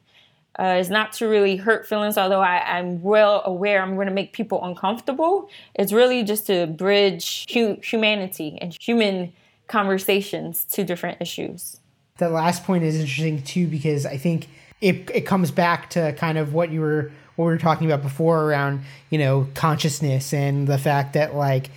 uh, 0.59 0.77
is 0.79 0.91
not 0.91 1.13
to 1.15 1.27
really 1.27 1.57
hurt 1.57 1.87
feelings, 1.87 2.19
although 2.19 2.41
I, 2.41 2.79
am 2.79 3.03
well 3.03 3.43
aware 3.45 3.83
I'm 3.83 3.95
going 3.95 4.09
to 4.09 4.13
make 4.13 4.33
people 4.33 4.63
uncomfortable. 4.65 5.49
It's 5.75 5.93
really 5.93 6.23
just 6.25 6.47
to 6.49 6.67
bridge 6.67 7.47
hu- 7.53 7.79
humanity 7.83 8.59
and 8.61 8.77
human 8.81 9.33
conversations 9.69 10.65
to 10.73 10.85
different 10.85 11.21
issues. 11.21 11.81
The 12.19 12.29
last 12.29 12.65
point 12.65 12.85
is 12.85 12.97
interesting 12.97 13.43
too 13.43 13.67
because 13.67 14.05
I 14.05 14.19
think 14.19 14.49
it 14.81 15.11
it 15.15 15.23
comes 15.23 15.51
back 15.51 15.91
to 15.91 16.13
kind 16.13 16.37
of 16.37 16.53
what 16.53 16.71
you 16.71 16.81
were 16.81 17.11
what 17.37 17.47
we 17.47 17.53
were 17.53 17.59
talking 17.59 17.91
about 17.91 18.03
before 18.03 18.45
around 18.45 18.83
you 19.09 19.19
know 19.19 19.49
consciousness 19.55 20.35
and 20.35 20.69
the 20.69 20.77
fact 20.77 21.15
that 21.15 21.35
like 21.35 21.71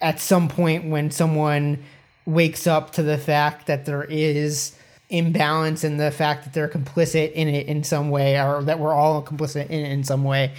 at 0.00 0.18
some 0.18 0.48
point 0.48 0.88
when 0.88 1.10
someone 1.10 1.84
wakes 2.24 2.66
up 2.66 2.92
to 2.92 3.02
the 3.02 3.18
fact 3.18 3.66
that 3.66 3.84
there 3.84 4.04
is 4.04 4.74
imbalance 5.12 5.84
and 5.84 6.00
the 6.00 6.10
fact 6.10 6.44
that 6.44 6.54
they're 6.54 6.68
complicit 6.68 7.32
in 7.32 7.46
it 7.46 7.66
in 7.66 7.84
some 7.84 8.10
way 8.10 8.40
or 8.40 8.62
that 8.62 8.78
we're 8.78 8.94
all 8.94 9.22
complicit 9.22 9.66
in 9.66 9.84
it 9.84 9.92
in 9.92 10.02
some 10.02 10.24
way. 10.24 10.52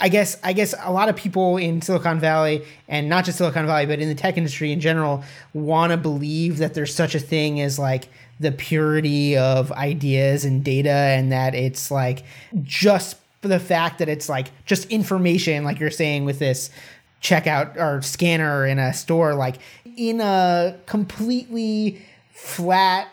I 0.00 0.08
guess 0.08 0.38
I 0.42 0.54
guess 0.54 0.74
a 0.82 0.90
lot 0.90 1.10
of 1.10 1.16
people 1.16 1.58
in 1.58 1.82
Silicon 1.82 2.18
Valley 2.18 2.64
and 2.88 3.10
not 3.10 3.26
just 3.26 3.36
Silicon 3.36 3.66
Valley 3.66 3.84
but 3.84 4.00
in 4.00 4.08
the 4.08 4.14
tech 4.14 4.38
industry 4.38 4.72
in 4.72 4.80
general 4.80 5.22
want 5.52 5.92
to 5.92 5.98
believe 5.98 6.56
that 6.58 6.72
there's 6.72 6.94
such 6.94 7.14
a 7.14 7.20
thing 7.20 7.60
as 7.60 7.78
like 7.78 8.08
the 8.40 8.50
purity 8.50 9.36
of 9.36 9.70
ideas 9.72 10.46
and 10.46 10.64
data 10.64 10.90
and 10.90 11.30
that 11.30 11.54
it's 11.54 11.90
like 11.90 12.22
just 12.62 13.18
the 13.42 13.60
fact 13.60 13.98
that 13.98 14.08
it's 14.08 14.30
like 14.30 14.46
just 14.64 14.90
information 14.90 15.64
like 15.64 15.78
you're 15.78 15.90
saying 15.90 16.24
with 16.24 16.38
this 16.38 16.70
checkout 17.22 17.76
or 17.76 18.00
scanner 18.00 18.66
in 18.66 18.78
a 18.78 18.94
store 18.94 19.34
like 19.34 19.56
in 19.98 20.22
a 20.22 20.74
completely 20.86 22.00
flat 22.32 23.06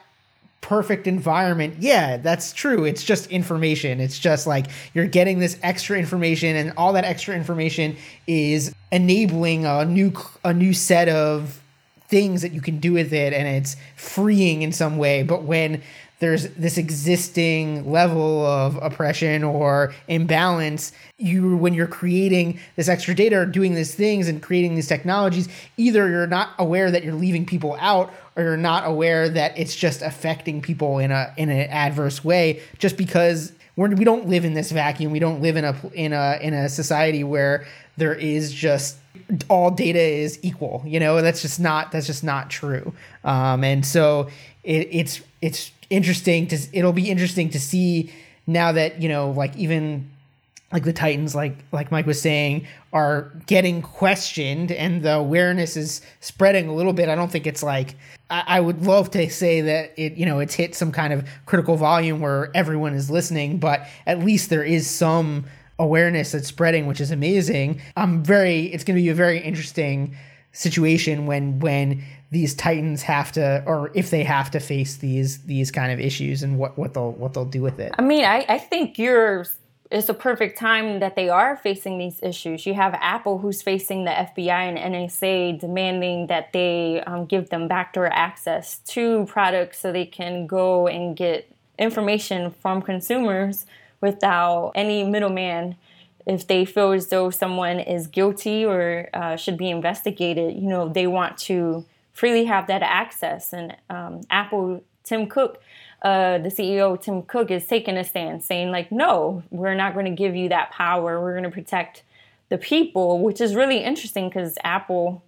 perfect 0.61 1.07
environment. 1.07 1.75
Yeah, 1.79 2.17
that's 2.17 2.51
true. 2.51 2.83
It's 2.83 3.03
just 3.03 3.29
information. 3.31 3.99
It's 3.99 4.19
just 4.19 4.47
like 4.47 4.67
you're 4.93 5.07
getting 5.07 5.39
this 5.39 5.57
extra 5.63 5.97
information 5.97 6.55
and 6.55 6.73
all 6.77 6.93
that 6.93 7.05
extra 7.05 7.35
information 7.35 7.95
is 8.25 8.73
enabling 8.91 9.65
a 9.65 9.85
new 9.85 10.13
a 10.43 10.53
new 10.53 10.73
set 10.73 11.09
of 11.09 11.61
things 12.07 12.41
that 12.41 12.53
you 12.53 12.61
can 12.61 12.79
do 12.79 12.93
with 12.93 13.13
it 13.13 13.33
and 13.33 13.47
it's 13.47 13.75
freeing 13.95 14.61
in 14.61 14.71
some 14.71 14.97
way. 14.97 15.23
But 15.23 15.43
when 15.43 15.81
there's 16.19 16.47
this 16.49 16.77
existing 16.77 17.91
level 17.91 18.45
of 18.45 18.75
oppression 18.81 19.43
or 19.43 19.93
imbalance 20.07 20.91
you 21.17 21.55
when 21.57 21.73
you're 21.73 21.87
creating 21.87 22.59
this 22.75 22.89
extra 22.89 23.13
data 23.13 23.37
or 23.37 23.45
doing 23.45 23.75
these 23.75 23.93
things 23.93 24.27
and 24.27 24.41
creating 24.41 24.75
these 24.75 24.87
technologies 24.87 25.47
either 25.77 26.09
you're 26.09 26.27
not 26.27 26.49
aware 26.57 26.89
that 26.89 27.03
you're 27.03 27.13
leaving 27.13 27.45
people 27.45 27.77
out 27.79 28.11
or 28.37 28.55
not 28.55 28.85
aware 28.85 29.27
that 29.27 29.57
it's 29.57 29.75
just 29.75 30.01
affecting 30.01 30.61
people 30.61 30.99
in 30.99 31.11
a 31.11 31.33
in 31.37 31.49
an 31.49 31.69
adverse 31.69 32.23
way 32.23 32.61
just 32.77 32.95
because 32.95 33.51
we're, 33.75 33.89
we 33.89 34.05
don't 34.05 34.27
live 34.27 34.45
in 34.45 34.53
this 34.53 34.71
vacuum. 34.71 35.11
We 35.11 35.19
don't 35.19 35.41
live 35.41 35.57
in 35.57 35.65
a 35.65 35.75
in 35.93 36.13
a 36.13 36.37
in 36.41 36.53
a 36.53 36.69
society 36.69 37.23
where 37.23 37.65
there 37.97 38.13
is 38.13 38.53
just 38.53 38.97
all 39.49 39.71
data 39.71 39.99
is 39.99 40.39
equal 40.43 40.83
you 40.85 40.99
know? 40.99 41.21
That's 41.21 41.41
just 41.41 41.59
not 41.59 41.91
that's 41.91 42.05
just 42.07 42.23
not 42.23 42.49
true. 42.49 42.93
Um, 43.23 43.63
and 43.63 43.85
so 43.85 44.29
it, 44.63 44.87
it's 44.91 45.21
it's 45.41 45.71
interesting 45.89 46.47
to 46.47 46.57
it'll 46.73 46.93
be 46.93 47.09
interesting 47.09 47.49
to 47.49 47.59
see 47.59 48.13
now 48.45 48.71
that 48.71 49.01
you 49.01 49.09
know 49.09 49.31
like 49.31 49.55
even 49.57 50.09
like 50.71 50.83
the 50.83 50.93
titans 50.93 51.33
like 51.33 51.57
like 51.71 51.91
mike 51.91 52.05
was 52.05 52.21
saying 52.21 52.67
are 52.93 53.31
getting 53.45 53.81
questioned 53.81 54.71
and 54.71 55.01
the 55.01 55.13
awareness 55.13 55.77
is 55.77 56.01
spreading 56.19 56.67
a 56.67 56.73
little 56.73 56.93
bit. 56.93 57.09
I 57.09 57.15
don't 57.15 57.31
think 57.31 57.45
it's 57.45 57.63
like 57.63 57.95
I, 58.29 58.43
I 58.47 58.59
would 58.59 58.85
love 58.85 59.11
to 59.11 59.29
say 59.29 59.61
that 59.61 59.93
it 59.97 60.13
you 60.13 60.25
know 60.25 60.39
it's 60.39 60.55
hit 60.55 60.75
some 60.75 60.91
kind 60.91 61.13
of 61.13 61.27
critical 61.45 61.75
volume 61.77 62.19
where 62.19 62.51
everyone 62.55 62.93
is 62.93 63.09
listening 63.09 63.59
but 63.59 63.87
at 64.05 64.19
least 64.19 64.49
there 64.49 64.63
is 64.63 64.89
some 64.89 65.45
awareness 65.79 66.31
that's 66.31 66.47
spreading 66.47 66.87
which 66.87 66.99
is 66.99 67.11
amazing. 67.11 67.81
I'm 67.95 68.23
very 68.23 68.65
it's 68.65 68.83
going 68.83 68.97
to 68.97 69.01
be 69.01 69.09
a 69.09 69.15
very 69.15 69.39
interesting 69.39 70.15
situation 70.53 71.27
when 71.27 71.59
when 71.59 72.03
these 72.31 72.55
titans 72.55 73.03
have 73.03 73.31
to 73.33 73.63
or 73.67 73.91
if 73.93 74.09
they 74.09 74.23
have 74.23 74.49
to 74.51 74.59
face 74.59 74.97
these 74.97 75.43
these 75.43 75.71
kind 75.71 75.91
of 75.91 75.99
issues 75.99 76.41
and 76.41 76.57
what 76.57 76.77
what 76.77 76.93
they'll 76.93 77.11
what 77.11 77.33
they'll 77.33 77.45
do 77.45 77.61
with 77.61 77.79
it. 77.79 77.93
I 77.99 78.01
mean 78.01 78.25
i 78.25 78.45
i 78.49 78.57
think 78.57 78.97
you're 78.97 79.45
it's 79.89 80.09
a 80.09 80.13
perfect 80.13 80.57
time 80.57 80.99
that 80.99 81.15
they 81.15 81.29
are 81.29 81.55
facing 81.55 81.97
these 81.97 82.21
issues. 82.21 82.65
You 82.65 82.73
have 82.73 82.93
Apple, 82.95 83.37
who's 83.37 83.61
facing 83.61 84.03
the 84.05 84.11
FBI 84.11 84.49
and 84.49 84.77
NSA, 84.77 85.59
demanding 85.59 86.27
that 86.27 86.51
they 86.51 87.01
um, 87.07 87.25
give 87.25 87.49
them 87.49 87.67
backdoor 87.67 88.07
access 88.07 88.79
to 88.79 89.25
products 89.27 89.79
so 89.79 89.91
they 89.91 90.05
can 90.05 90.45
go 90.45 90.87
and 90.87 91.15
get 91.15 91.49
information 91.79 92.51
from 92.51 92.81
consumers 92.81 93.65
without 94.01 94.71
any 94.75 95.03
middleman 95.03 95.75
if 96.27 96.45
they 96.45 96.65
feel 96.65 96.91
as 96.91 97.07
though 97.07 97.29
someone 97.29 97.79
is 97.79 98.07
guilty 98.07 98.65
or 98.65 99.09
uh, 99.13 99.37
should 99.37 99.57
be 99.57 99.69
investigated, 99.69 100.55
you 100.55 100.67
know, 100.67 100.89
they 100.89 101.07
want 101.07 101.37
to 101.37 101.85
freely 102.11 102.43
have 102.43 102.67
that 102.67 102.83
access. 102.83 103.53
And 103.53 103.77
um, 103.89 104.21
Apple, 104.29 104.83
Tim 105.05 105.27
Cook, 105.27 105.61
uh, 106.01 106.37
the 106.37 106.49
CEO, 106.49 106.99
Tim 107.01 107.23
Cook, 107.23 107.51
is 107.51 107.65
taking 107.65 107.97
a 107.97 108.03
stand 108.03 108.43
saying, 108.43 108.71
like, 108.71 108.91
no, 108.91 109.43
we're 109.49 109.75
not 109.75 109.93
going 109.93 110.05
to 110.05 110.11
give 110.11 110.35
you 110.35 110.49
that 110.49 110.71
power. 110.71 111.21
We're 111.21 111.33
going 111.33 111.43
to 111.43 111.51
protect 111.51 112.03
the 112.49 112.57
people, 112.57 113.19
which 113.19 113.41
is 113.41 113.55
really 113.55 113.79
interesting 113.83 114.29
because 114.29 114.57
Apple 114.63 115.23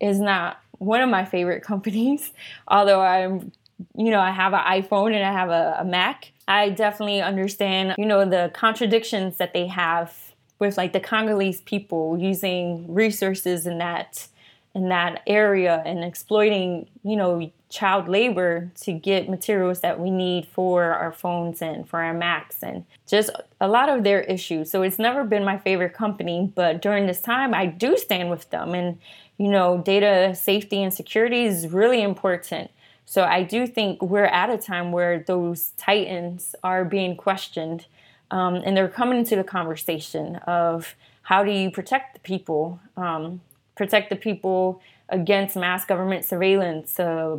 is 0.00 0.20
not 0.20 0.60
one 0.78 1.00
of 1.00 1.08
my 1.08 1.24
favorite 1.24 1.62
companies, 1.64 2.32
although 2.68 3.00
I'm 3.00 3.52
you 3.96 4.10
know, 4.10 4.20
I 4.20 4.30
have 4.30 4.52
an 4.52 4.60
iPhone 4.60 5.14
and 5.14 5.24
I 5.24 5.32
have 5.32 5.48
a, 5.48 5.78
a, 5.80 5.84
Mac. 5.84 6.32
I 6.46 6.70
definitely 6.70 7.22
understand, 7.22 7.94
you 7.96 8.06
know, 8.06 8.28
the 8.28 8.50
contradictions 8.52 9.36
that 9.38 9.54
they 9.54 9.66
have 9.68 10.14
with 10.58 10.76
like 10.76 10.92
the 10.92 11.00
Congolese 11.00 11.62
people 11.62 12.18
using 12.18 12.92
resources 12.92 13.66
in 13.66 13.78
that 13.78 14.26
in 14.74 14.88
that 14.88 15.22
area 15.26 15.82
and 15.84 16.04
exploiting, 16.04 16.86
you 17.02 17.16
know, 17.16 17.50
child 17.70 18.08
labor 18.08 18.70
to 18.82 18.92
get 18.92 19.28
materials 19.28 19.80
that 19.80 19.98
we 19.98 20.10
need 20.10 20.46
for 20.46 20.84
our 20.84 21.12
phones 21.12 21.62
and 21.62 21.88
for 21.88 22.02
our 22.02 22.12
Macs 22.12 22.62
and 22.62 22.84
just 23.06 23.30
a 23.60 23.68
lot 23.68 23.88
of 23.88 24.04
their 24.04 24.20
issues. 24.22 24.70
So 24.70 24.82
it's 24.82 24.98
never 24.98 25.24
been 25.24 25.44
my 25.44 25.56
favorite 25.56 25.94
company, 25.94 26.52
but 26.54 26.82
during 26.82 27.06
this 27.06 27.20
time 27.20 27.54
I 27.54 27.66
do 27.66 27.96
stand 27.96 28.28
with 28.28 28.50
them 28.50 28.74
and 28.74 28.98
you 29.40 29.48
know, 29.48 29.78
data 29.78 30.34
safety 30.34 30.82
and 30.82 30.92
security 30.92 31.44
is 31.44 31.66
really 31.68 32.02
important. 32.02 32.70
So 33.06 33.22
I 33.22 33.42
do 33.42 33.66
think 33.66 34.02
we're 34.02 34.26
at 34.26 34.50
a 34.50 34.58
time 34.58 34.92
where 34.92 35.20
those 35.26 35.70
titans 35.78 36.54
are 36.62 36.84
being 36.84 37.16
questioned 37.16 37.86
um, 38.30 38.56
and 38.56 38.76
they're 38.76 38.86
coming 38.86 39.18
into 39.18 39.36
the 39.36 39.42
conversation 39.42 40.36
of 40.46 40.94
how 41.22 41.42
do 41.42 41.50
you 41.50 41.70
protect 41.70 42.12
the 42.12 42.20
people, 42.20 42.80
um, 42.98 43.40
protect 43.76 44.10
the 44.10 44.16
people 44.16 44.82
against 45.08 45.56
mass 45.56 45.86
government 45.86 46.26
surveillance, 46.26 47.00
uh, 47.00 47.38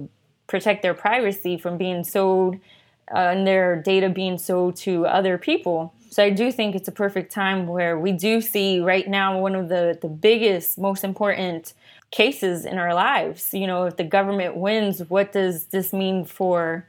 protect 0.51 0.83
their 0.83 0.93
privacy 0.93 1.57
from 1.57 1.77
being 1.77 2.03
sold 2.03 2.55
uh, 3.09 3.31
and 3.31 3.47
their 3.47 3.81
data 3.81 4.09
being 4.09 4.37
sold 4.37 4.75
to 4.75 5.07
other 5.07 5.37
people. 5.37 5.93
So 6.09 6.21
I 6.23 6.29
do 6.29 6.51
think 6.51 6.75
it's 6.75 6.89
a 6.89 6.91
perfect 6.91 7.31
time 7.31 7.67
where 7.67 7.97
we 7.97 8.11
do 8.11 8.41
see 8.41 8.81
right 8.81 9.07
now 9.07 9.39
one 9.39 9.55
of 9.55 9.69
the, 9.69 9.97
the 10.01 10.09
biggest, 10.09 10.77
most 10.77 11.05
important 11.05 11.73
cases 12.11 12.65
in 12.65 12.77
our 12.77 12.93
lives. 12.93 13.53
You 13.53 13.65
know, 13.65 13.85
if 13.85 13.95
the 13.95 14.03
government 14.03 14.57
wins, 14.57 14.99
what 15.07 15.31
does 15.31 15.67
this 15.67 15.93
mean 15.93 16.25
for 16.25 16.85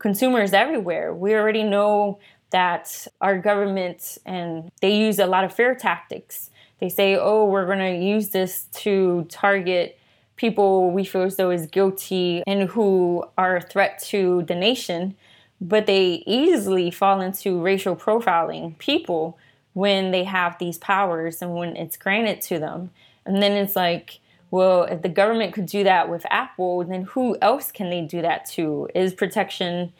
consumers 0.00 0.52
everywhere? 0.52 1.14
We 1.14 1.34
already 1.34 1.62
know 1.62 2.18
that 2.50 3.06
our 3.20 3.38
government 3.38 4.18
and 4.26 4.72
they 4.80 4.96
use 4.96 5.20
a 5.20 5.26
lot 5.26 5.44
of 5.44 5.54
fear 5.54 5.76
tactics. 5.76 6.50
They 6.80 6.88
say, 6.88 7.16
oh, 7.16 7.44
we're 7.44 7.66
going 7.66 7.78
to 7.78 8.04
use 8.04 8.30
this 8.30 8.64
to 8.82 9.24
target 9.28 9.98
people 10.36 10.90
we 10.90 11.04
feel 11.04 11.22
as 11.22 11.36
though 11.36 11.50
is 11.50 11.66
guilty 11.66 12.42
and 12.46 12.68
who 12.70 13.24
are 13.38 13.56
a 13.56 13.60
threat 13.60 14.00
to 14.06 14.42
the 14.42 14.54
nation. 14.54 15.16
But 15.60 15.86
they 15.86 16.22
easily 16.26 16.90
fall 16.90 17.20
into 17.20 17.60
racial 17.62 17.96
profiling 17.96 18.76
people 18.78 19.38
when 19.72 20.10
they 20.10 20.24
have 20.24 20.58
these 20.58 20.78
powers 20.78 21.40
and 21.40 21.54
when 21.54 21.76
it's 21.76 21.96
granted 21.96 22.40
to 22.42 22.58
them. 22.58 22.90
And 23.24 23.42
then 23.42 23.52
it's 23.52 23.76
like, 23.76 24.20
well, 24.50 24.84
if 24.84 25.02
the 25.02 25.08
government 25.08 25.54
could 25.54 25.66
do 25.66 25.84
that 25.84 26.08
with 26.08 26.26
Apple, 26.30 26.84
then 26.84 27.02
who 27.02 27.36
else 27.40 27.72
can 27.72 27.90
they 27.90 28.02
do 28.02 28.22
that 28.22 28.44
to? 28.50 28.88
Is 28.94 29.14
protection 29.14 29.92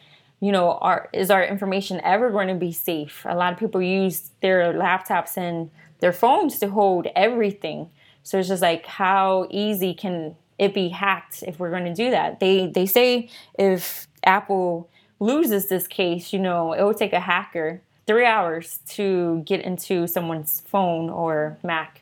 you 0.45 0.51
know, 0.51 0.73
our, 0.73 1.09
is 1.13 1.31
our 1.31 1.43
information 1.43 2.01
ever 2.03 2.29
going 2.29 2.49
to 2.49 2.55
be 2.55 2.71
safe? 2.71 3.25
A 3.27 3.35
lot 3.35 3.53
of 3.53 3.59
people 3.59 3.81
use 3.81 4.31
their 4.41 4.73
laptops 4.73 5.37
and 5.37 5.71
their 5.99 6.13
phones 6.13 6.59
to 6.59 6.69
hold 6.69 7.07
everything. 7.15 7.89
So 8.25 8.39
it's 8.39 8.49
just 8.49 8.61
like, 8.61 8.87
how 8.87 9.47
easy 9.51 9.93
can 9.93 10.35
it 10.57 10.73
be 10.73 10.89
hacked 10.89 11.43
if 11.43 11.59
we're 11.59 11.69
going 11.69 11.85
to 11.85 11.93
do 11.93 12.09
that? 12.09 12.39
They 12.39 12.67
they 12.67 12.87
say 12.87 13.29
if 13.57 14.07
Apple 14.25 14.89
loses 15.19 15.67
this 15.67 15.87
case, 15.87 16.33
you 16.33 16.39
know, 16.39 16.73
it 16.73 16.81
will 16.83 16.93
take 16.93 17.13
a 17.13 17.19
hacker 17.19 17.81
three 18.07 18.25
hours 18.25 18.79
to 18.89 19.43
get 19.45 19.61
into 19.61 20.07
someone's 20.07 20.61
phone 20.67 21.09
or 21.09 21.57
Mac 21.63 22.01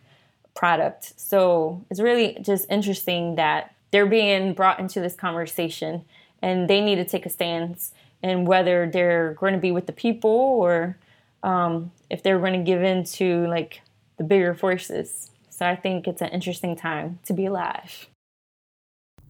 product. 0.55 1.13
So 1.19 1.83
it's 1.89 1.99
really 1.99 2.37
just 2.41 2.65
interesting 2.69 3.35
that 3.35 3.75
they're 3.91 4.05
being 4.05 4.53
brought 4.53 4.79
into 4.79 5.01
this 5.01 5.15
conversation 5.15 6.05
and 6.41 6.69
they 6.69 6.81
need 6.81 6.95
to 6.95 7.05
take 7.05 7.25
a 7.25 7.29
stance 7.29 7.91
and 8.21 8.47
whether 8.47 8.89
they're 8.89 9.33
going 9.33 9.53
to 9.53 9.59
be 9.59 9.71
with 9.71 9.87
the 9.87 9.93
people 9.93 10.31
or 10.31 10.97
um, 11.43 11.91
if 12.09 12.23
they're 12.23 12.39
going 12.39 12.53
to 12.53 12.63
give 12.63 12.81
in 12.81 13.03
to 13.03 13.45
like 13.47 13.81
the 14.17 14.23
bigger 14.23 14.53
forces. 14.53 15.29
So 15.53 15.67
I 15.67 15.75
think 15.75 16.07
it's 16.07 16.23
an 16.23 16.29
interesting 16.29 16.75
time 16.75 17.19
to 17.25 17.33
be 17.33 17.45
alive. 17.45 18.07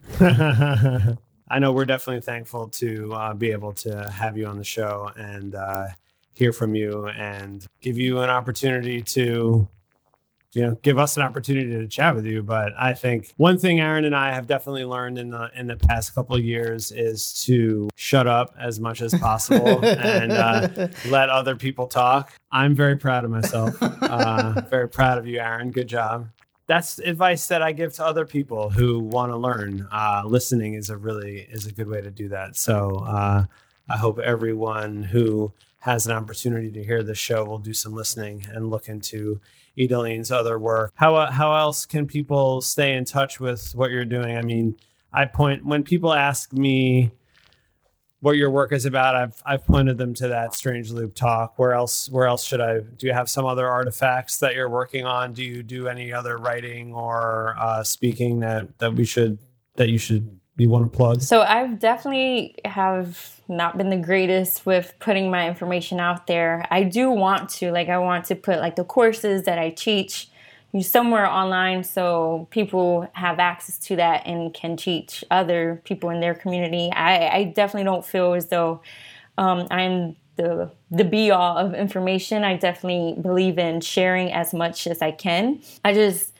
I 0.20 1.58
know 1.58 1.72
we're 1.72 1.84
definitely 1.84 2.22
thankful 2.22 2.68
to 2.68 3.12
uh, 3.12 3.34
be 3.34 3.52
able 3.52 3.74
to 3.74 4.10
have 4.10 4.38
you 4.38 4.46
on 4.46 4.56
the 4.56 4.64
show 4.64 5.10
and 5.16 5.54
uh, 5.54 5.88
hear 6.32 6.54
from 6.54 6.74
you 6.74 7.08
and 7.08 7.66
give 7.82 7.98
you 7.98 8.20
an 8.20 8.30
opportunity 8.30 9.02
to 9.02 9.68
you 10.54 10.62
know 10.62 10.74
give 10.82 10.98
us 10.98 11.16
an 11.16 11.22
opportunity 11.22 11.70
to 11.70 11.86
chat 11.86 12.14
with 12.14 12.26
you. 12.26 12.42
But 12.42 12.72
i 12.78 12.92
think 12.92 13.32
one 13.36 13.58
thing 13.58 13.80
aaron 13.80 14.04
and 14.04 14.14
i 14.14 14.32
have 14.32 14.46
definitely 14.46 14.84
learned 14.84 15.18
in 15.18 15.30
the 15.30 15.50
in 15.56 15.66
the 15.66 15.76
past 15.76 16.14
couple 16.14 16.36
of 16.36 16.44
years 16.44 16.92
is 16.92 17.42
to 17.44 17.88
shut 17.96 18.26
up 18.26 18.54
as 18.58 18.80
much 18.80 19.02
as 19.02 19.14
possible 19.14 19.84
and 19.84 20.32
uh, 20.32 20.88
let 21.08 21.28
other 21.28 21.56
people 21.56 21.86
talk. 21.86 22.32
I'm 22.50 22.74
very 22.74 22.96
proud 22.96 23.24
of 23.24 23.30
myself. 23.30 23.76
Uh, 23.80 24.60
very 24.70 24.88
proud 24.88 25.18
of 25.18 25.26
you 25.26 25.38
aaron. 25.38 25.70
Good 25.70 25.88
job. 25.88 26.28
That's 26.66 26.98
advice 27.00 27.46
that 27.48 27.60
i 27.60 27.72
give 27.72 27.92
to 27.94 28.04
other 28.04 28.24
people 28.24 28.70
who 28.70 29.00
want 29.00 29.32
to 29.32 29.36
learn. 29.36 29.86
Uh, 29.92 30.22
listening 30.24 30.74
is 30.74 30.88
a 30.90 30.96
really 30.96 31.46
is 31.50 31.66
a 31.66 31.72
good 31.72 31.88
way 31.88 32.00
to 32.00 32.10
do 32.10 32.28
that. 32.28 32.56
So 32.56 33.04
uh, 33.06 33.44
i 33.88 33.96
hope 33.96 34.18
everyone 34.18 35.02
who 35.02 35.52
has 35.84 36.06
an 36.06 36.12
opportunity 36.12 36.70
to 36.70 36.82
hear 36.82 37.02
this 37.02 37.18
show 37.18 37.44
will 37.44 37.58
do 37.58 37.74
some 37.74 37.92
listening 37.92 38.46
and 38.50 38.70
look 38.70 38.88
into 38.88 39.38
Idalin's 39.78 40.32
other 40.32 40.58
work. 40.58 40.90
How 40.94 41.14
uh, 41.14 41.30
how 41.30 41.54
else 41.54 41.84
can 41.84 42.06
people 42.06 42.62
stay 42.62 42.94
in 42.94 43.04
touch 43.04 43.38
with 43.38 43.72
what 43.74 43.90
you're 43.90 44.06
doing? 44.06 44.34
I 44.38 44.40
mean, 44.40 44.76
I 45.12 45.26
point 45.26 45.66
when 45.66 45.82
people 45.82 46.14
ask 46.14 46.54
me 46.54 47.10
what 48.20 48.38
your 48.38 48.50
work 48.50 48.72
is 48.72 48.86
about, 48.86 49.14
I've 49.14 49.42
I've 49.44 49.66
pointed 49.66 49.98
them 49.98 50.14
to 50.14 50.28
that 50.28 50.54
Strange 50.54 50.90
Loop 50.90 51.14
talk. 51.14 51.58
Where 51.58 51.74
else 51.74 52.08
where 52.08 52.26
else 52.26 52.44
should 52.46 52.62
I? 52.62 52.78
Do 52.78 53.06
you 53.06 53.12
have 53.12 53.28
some 53.28 53.44
other 53.44 53.68
artifacts 53.68 54.38
that 54.38 54.54
you're 54.54 54.70
working 54.70 55.04
on? 55.04 55.34
Do 55.34 55.44
you 55.44 55.62
do 55.62 55.88
any 55.88 56.14
other 56.14 56.38
writing 56.38 56.94
or 56.94 57.56
uh, 57.58 57.84
speaking 57.84 58.40
that 58.40 58.78
that 58.78 58.94
we 58.94 59.04
should 59.04 59.38
that 59.76 59.90
you 59.90 59.98
should 59.98 60.40
you 60.62 60.70
want 60.70 60.90
to 60.90 60.96
plug? 60.96 61.20
So 61.20 61.42
I've 61.42 61.78
definitely 61.78 62.54
have 62.64 63.40
not 63.48 63.76
been 63.76 63.90
the 63.90 63.96
greatest 63.96 64.64
with 64.64 64.94
putting 65.00 65.30
my 65.30 65.48
information 65.48 65.98
out 65.98 66.26
there. 66.26 66.66
I 66.70 66.84
do 66.84 67.10
want 67.10 67.50
to, 67.50 67.72
like, 67.72 67.88
I 67.88 67.98
want 67.98 68.26
to 68.26 68.36
put 68.36 68.58
like 68.58 68.76
the 68.76 68.84
courses 68.84 69.42
that 69.44 69.58
I 69.58 69.70
teach 69.70 70.28
somewhere 70.80 71.26
online 71.26 71.84
so 71.84 72.48
people 72.50 73.08
have 73.12 73.38
access 73.38 73.78
to 73.78 73.96
that 73.96 74.26
and 74.26 74.52
can 74.52 74.76
teach 74.76 75.24
other 75.30 75.80
people 75.84 76.10
in 76.10 76.20
their 76.20 76.34
community. 76.34 76.90
I, 76.92 77.28
I 77.28 77.44
definitely 77.44 77.84
don't 77.84 78.04
feel 78.04 78.34
as 78.34 78.48
though 78.48 78.82
um, 79.38 79.66
I'm 79.70 80.16
the 80.36 80.70
the 80.90 81.04
be 81.04 81.30
all 81.30 81.56
of 81.56 81.74
information. 81.74 82.42
I 82.42 82.56
definitely 82.56 83.20
believe 83.20 83.58
in 83.58 83.80
sharing 83.80 84.32
as 84.32 84.52
much 84.52 84.88
as 84.88 85.00
I 85.00 85.12
can. 85.12 85.60
I 85.84 85.92
just 85.94 86.33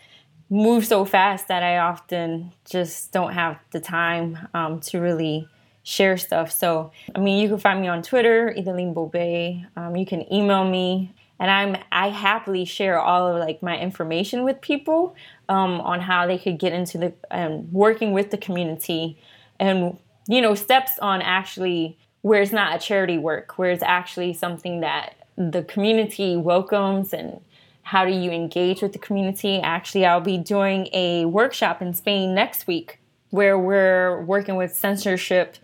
move 0.55 0.87
so 0.87 1.05
fast 1.05 1.49
that 1.49 1.65
I 1.65 1.79
often 1.79 2.53
just 2.65 3.11
don't 3.11 3.33
have 3.33 3.59
the 3.73 3.81
time 3.81 4.39
um, 4.55 4.79
to 4.81 5.01
really 5.01 5.49
share 5.83 6.17
stuff. 6.17 6.53
So, 6.53 6.93
I 7.15 7.19
mean, 7.19 7.43
you 7.43 7.49
can 7.49 7.59
find 7.59 7.81
me 7.81 7.89
on 7.89 8.03
Twitter, 8.03 8.55
Idalin 8.57 8.95
Bobé. 8.95 9.67
Um, 9.77 9.97
you 9.97 10.07
can 10.07 10.33
email 10.33 10.65
me, 10.65 11.13
and 11.41 11.51
I'm 11.51 11.77
I 11.91 12.09
happily 12.09 12.65
share 12.65 13.01
all 13.01 13.27
of 13.27 13.41
like 13.41 13.63
my 13.65 13.77
information 13.77 14.45
with 14.45 14.61
people 14.61 15.17
um, 15.49 15.81
on 15.81 16.01
how 16.01 16.27
they 16.29 16.39
could 16.39 16.59
get 16.59 16.73
into 16.73 16.99
the 16.99 17.13
um, 17.33 17.73
working 17.73 18.13
with 18.13 18.31
the 18.31 18.39
community, 18.39 19.19
and 19.59 19.99
you 20.29 20.41
know, 20.41 20.55
steps 20.55 20.99
on 21.01 21.21
actually 21.21 21.99
where 22.23 22.41
it's 22.41 22.53
not 22.53 22.77
a 22.77 22.79
charity 22.79 23.19
work, 23.19 23.59
where 23.59 23.71
it's 23.71 23.83
actually 23.83 24.33
something 24.33 24.81
that 24.81 25.17
the 25.37 25.65
community 25.65 26.37
welcomes 26.37 27.13
and 27.13 27.41
how 27.85 28.05
do 28.05 28.11
you 28.11 28.31
engage 28.31 28.81
with 28.83 28.93
the 28.93 28.99
community? 28.99 29.61
Actually, 29.61 30.07
I'll 30.07 30.21
be 30.21 30.39
doing 30.39 30.89
a 30.93 31.27
workshop 31.27 31.83
in 31.83 31.93
Spain 31.93 32.35
next 32.35 32.67
week 32.67 32.99
where 33.31 33.59
we're 33.59 34.23
working 34.23 34.57
with 34.57 34.75
censorship 34.75 35.59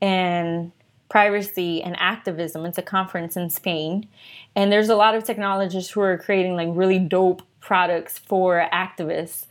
and 0.00 0.70
privacy 1.08 1.82
and 1.82 1.96
activism. 1.98 2.64
It's 2.64 2.78
a 2.78 2.82
conference 2.82 3.36
in 3.36 3.50
Spain. 3.50 4.08
And 4.54 4.70
there's 4.70 4.88
a 4.88 4.94
lot 4.94 5.16
of 5.16 5.24
technologists 5.24 5.90
who 5.90 6.00
are 6.00 6.16
creating 6.16 6.54
like 6.54 6.68
really 6.70 7.00
dope 7.00 7.42
products 7.60 8.18
for 8.18 8.68
activists, 8.72 9.46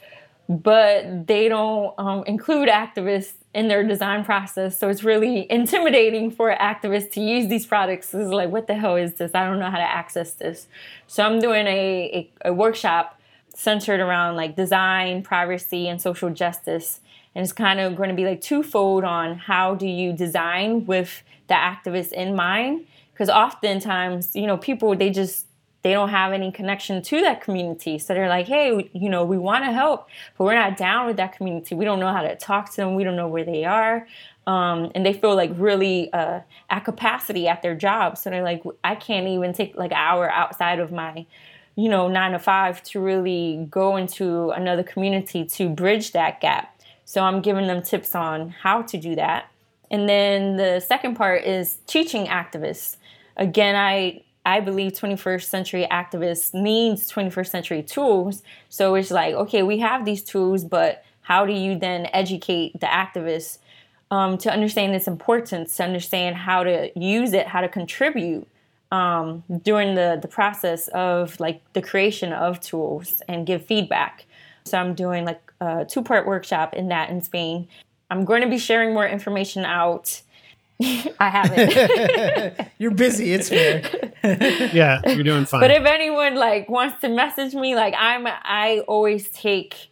but 0.47 1.27
they 1.27 1.49
don't 1.49 1.93
um, 1.97 2.23
include 2.25 2.69
activists 2.69 3.33
in 3.53 3.67
their 3.67 3.83
design 3.83 4.25
process. 4.25 4.79
So 4.79 4.89
it's 4.89 5.03
really 5.03 5.49
intimidating 5.51 6.31
for 6.31 6.55
activists 6.55 7.11
to 7.11 7.21
use 7.21 7.47
these 7.47 7.65
products. 7.65 8.13
It's 8.13 8.31
like, 8.31 8.49
what 8.49 8.67
the 8.67 8.73
hell 8.73 8.95
is 8.95 9.13
this? 9.15 9.31
I 9.35 9.45
don't 9.45 9.59
know 9.59 9.69
how 9.69 9.77
to 9.77 9.83
access 9.83 10.33
this. 10.33 10.67
So 11.07 11.23
I'm 11.23 11.39
doing 11.39 11.67
a, 11.67 12.31
a, 12.43 12.49
a 12.49 12.53
workshop 12.53 13.19
centered 13.49 13.99
around 13.99 14.35
like 14.35 14.55
design, 14.55 15.21
privacy, 15.21 15.87
and 15.87 16.01
social 16.01 16.31
justice. 16.31 16.99
And 17.35 17.43
it's 17.43 17.53
kind 17.53 17.79
of 17.79 17.95
going 17.95 18.09
to 18.09 18.15
be 18.15 18.25
like 18.25 18.41
twofold 18.41 19.03
on 19.03 19.37
how 19.37 19.75
do 19.75 19.87
you 19.87 20.13
design 20.13 20.85
with 20.85 21.23
the 21.47 21.53
activists 21.53 22.11
in 22.11 22.35
mind. 22.35 22.85
Because 23.13 23.29
oftentimes, 23.29 24.35
you 24.35 24.47
know, 24.47 24.57
people, 24.57 24.95
they 24.95 25.11
just 25.11 25.45
they 25.83 25.91
don't 25.91 26.09
have 26.09 26.31
any 26.31 26.51
connection 26.51 27.01
to 27.01 27.21
that 27.21 27.41
community. 27.41 27.99
So 27.99 28.13
they're 28.13 28.29
like, 28.29 28.47
hey, 28.47 28.89
you 28.93 29.09
know, 29.09 29.25
we 29.25 29.37
want 29.37 29.65
to 29.65 29.71
help, 29.71 30.07
but 30.37 30.45
we're 30.45 30.55
not 30.55 30.77
down 30.77 31.07
with 31.07 31.17
that 31.17 31.35
community. 31.35 31.75
We 31.75 31.85
don't 31.85 31.99
know 31.99 32.11
how 32.11 32.21
to 32.21 32.35
talk 32.35 32.71
to 32.71 32.77
them. 32.77 32.95
We 32.95 33.03
don't 33.03 33.17
know 33.17 33.27
where 33.27 33.43
they 33.43 33.65
are. 33.65 34.07
Um, 34.47 34.91
and 34.95 35.05
they 35.05 35.13
feel 35.13 35.35
like 35.35 35.51
really 35.55 36.11
uh, 36.11 36.39
at 36.69 36.85
capacity 36.85 37.47
at 37.47 37.61
their 37.61 37.75
job. 37.75 38.17
So 38.17 38.29
they're 38.29 38.43
like, 38.43 38.63
I 38.83 38.95
can't 38.95 39.27
even 39.27 39.53
take 39.53 39.75
like 39.75 39.91
an 39.91 39.97
hour 39.97 40.31
outside 40.31 40.79
of 40.79 40.91
my, 40.91 41.25
you 41.75 41.89
know, 41.89 42.07
nine 42.07 42.31
to 42.31 42.39
five 42.39 42.81
to 42.83 42.99
really 42.99 43.67
go 43.69 43.97
into 43.97 44.51
another 44.51 44.83
community 44.83 45.45
to 45.45 45.69
bridge 45.69 46.13
that 46.13 46.41
gap. 46.41 46.81
So 47.05 47.21
I'm 47.21 47.41
giving 47.41 47.67
them 47.67 47.83
tips 47.83 48.15
on 48.15 48.49
how 48.49 48.83
to 48.83 48.97
do 48.97 49.15
that. 49.15 49.49
And 49.91 50.09
then 50.09 50.55
the 50.55 50.79
second 50.79 51.15
part 51.15 51.43
is 51.43 51.77
teaching 51.87 52.27
activists. 52.27 52.97
Again, 53.37 53.75
I 53.75 54.22
I 54.45 54.59
believe 54.59 54.93
21st 54.93 55.43
century 55.43 55.87
activists 55.89 56.53
needs 56.53 57.11
21st 57.11 57.47
century 57.47 57.83
tools. 57.83 58.43
So 58.69 58.95
it's 58.95 59.11
like, 59.11 59.35
okay, 59.35 59.63
we 59.63 59.79
have 59.79 60.05
these 60.05 60.23
tools, 60.23 60.65
but 60.65 61.05
how 61.21 61.45
do 61.45 61.53
you 61.53 61.77
then 61.77 62.07
educate 62.11 62.79
the 62.79 62.87
activists 62.87 63.59
um, 64.11 64.37
to 64.39 64.51
understand 64.51 64.93
its 64.93 65.07
importance, 65.07 65.77
to 65.77 65.83
understand 65.83 66.35
how 66.35 66.63
to 66.63 66.91
use 66.99 67.33
it, 67.33 67.47
how 67.47 67.61
to 67.61 67.69
contribute 67.69 68.47
um, 68.91 69.43
during 69.63 69.95
the, 69.95 70.19
the 70.21 70.27
process 70.27 70.87
of 70.89 71.39
like 71.39 71.61
the 71.73 71.81
creation 71.81 72.31
of 72.31 72.59
tools 72.59 73.23
and 73.27 73.47
give 73.47 73.65
feedback. 73.65 74.25
So 74.65 74.77
I'm 74.77 74.93
doing 74.93 75.25
like 75.25 75.51
a 75.59 75.85
two 75.85 76.03
part 76.03 76.27
workshop 76.27 76.73
in 76.73 76.89
that 76.89 77.09
in 77.09 77.21
Spain. 77.21 77.67
I'm 78.11 78.25
going 78.25 78.43
to 78.43 78.49
be 78.49 78.59
sharing 78.59 78.93
more 78.93 79.07
information 79.07 79.65
out 79.65 80.21
I 80.81 81.29
haven't. 81.29 82.69
You're 82.77 82.91
busy. 82.91 83.33
It's 83.33 83.49
fair. 83.49 83.83
yeah, 84.73 85.01
you're 85.05 85.23
doing 85.23 85.45
fine. 85.45 85.61
But 85.61 85.71
if 85.71 85.85
anyone 85.85 86.35
like 86.35 86.69
wants 86.69 87.01
to 87.01 87.09
message 87.09 87.53
me, 87.53 87.75
like 87.75 87.93
I'm, 87.97 88.25
I 88.27 88.83
always 88.87 89.29
take, 89.29 89.89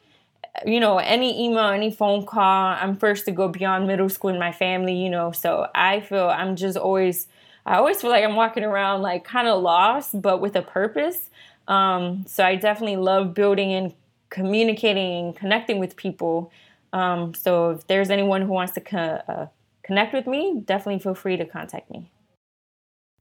you 0.65 0.79
know, 0.79 0.97
any 0.97 1.45
email, 1.45 1.67
any 1.69 1.91
phone 1.91 2.25
call. 2.25 2.75
I'm 2.75 2.95
first 2.95 3.25
to 3.25 3.31
go 3.31 3.47
beyond 3.47 3.87
middle 3.87 4.09
school 4.09 4.29
in 4.31 4.39
my 4.39 4.51
family, 4.51 4.95
you 4.95 5.09
know. 5.09 5.31
So 5.31 5.67
I 5.75 5.99
feel 5.99 6.29
I'm 6.29 6.55
just 6.55 6.77
always, 6.77 7.27
I 7.65 7.75
always 7.75 8.01
feel 8.01 8.09
like 8.09 8.23
I'm 8.23 8.35
walking 8.35 8.63
around 8.63 9.01
like 9.01 9.23
kind 9.23 9.47
of 9.47 9.61
lost, 9.61 10.21
but 10.21 10.39
with 10.41 10.55
a 10.55 10.61
purpose. 10.61 11.29
Um, 11.67 12.25
so 12.27 12.43
I 12.43 12.55
definitely 12.55 12.97
love 12.97 13.33
building 13.33 13.71
and 13.73 13.93
communicating 14.29 15.25
and 15.25 15.35
connecting 15.35 15.79
with 15.79 15.95
people. 15.95 16.51
Um, 16.93 17.33
so 17.33 17.71
if 17.71 17.87
there's 17.87 18.09
anyone 18.09 18.41
who 18.41 18.51
wants 18.51 18.73
to 18.73 18.81
co- 18.81 19.21
uh, 19.27 19.47
connect 19.83 20.13
with 20.13 20.27
me, 20.27 20.61
definitely 20.65 20.99
feel 20.99 21.15
free 21.15 21.37
to 21.37 21.45
contact 21.45 21.89
me. 21.89 22.11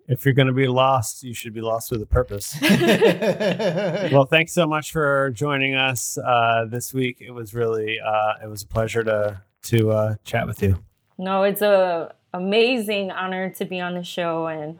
If 0.08 0.24
you're 0.24 0.34
going 0.34 0.48
to 0.48 0.52
be 0.52 0.66
lost, 0.66 1.22
you 1.22 1.34
should 1.34 1.54
be 1.54 1.60
lost 1.60 1.92
with 1.92 2.02
a 2.02 2.06
purpose. 2.06 2.56
well, 4.12 4.24
thanks 4.24 4.52
so 4.52 4.66
much 4.66 4.90
for 4.90 5.30
joining 5.30 5.76
us 5.76 6.18
uh, 6.18 6.64
this 6.68 6.92
week. 6.92 7.18
It 7.20 7.30
was 7.30 7.54
really 7.54 7.98
uh, 8.00 8.34
it 8.42 8.48
was 8.48 8.62
a 8.62 8.66
pleasure 8.66 9.04
to 9.04 9.40
to 9.64 9.90
uh, 9.90 10.14
chat 10.24 10.46
with 10.46 10.62
you. 10.62 10.82
No, 11.16 11.44
it's 11.44 11.62
a 11.62 12.14
amazing 12.32 13.10
honor 13.10 13.50
to 13.50 13.64
be 13.64 13.80
on 13.80 13.94
the 13.94 14.02
show 14.02 14.46
and 14.46 14.78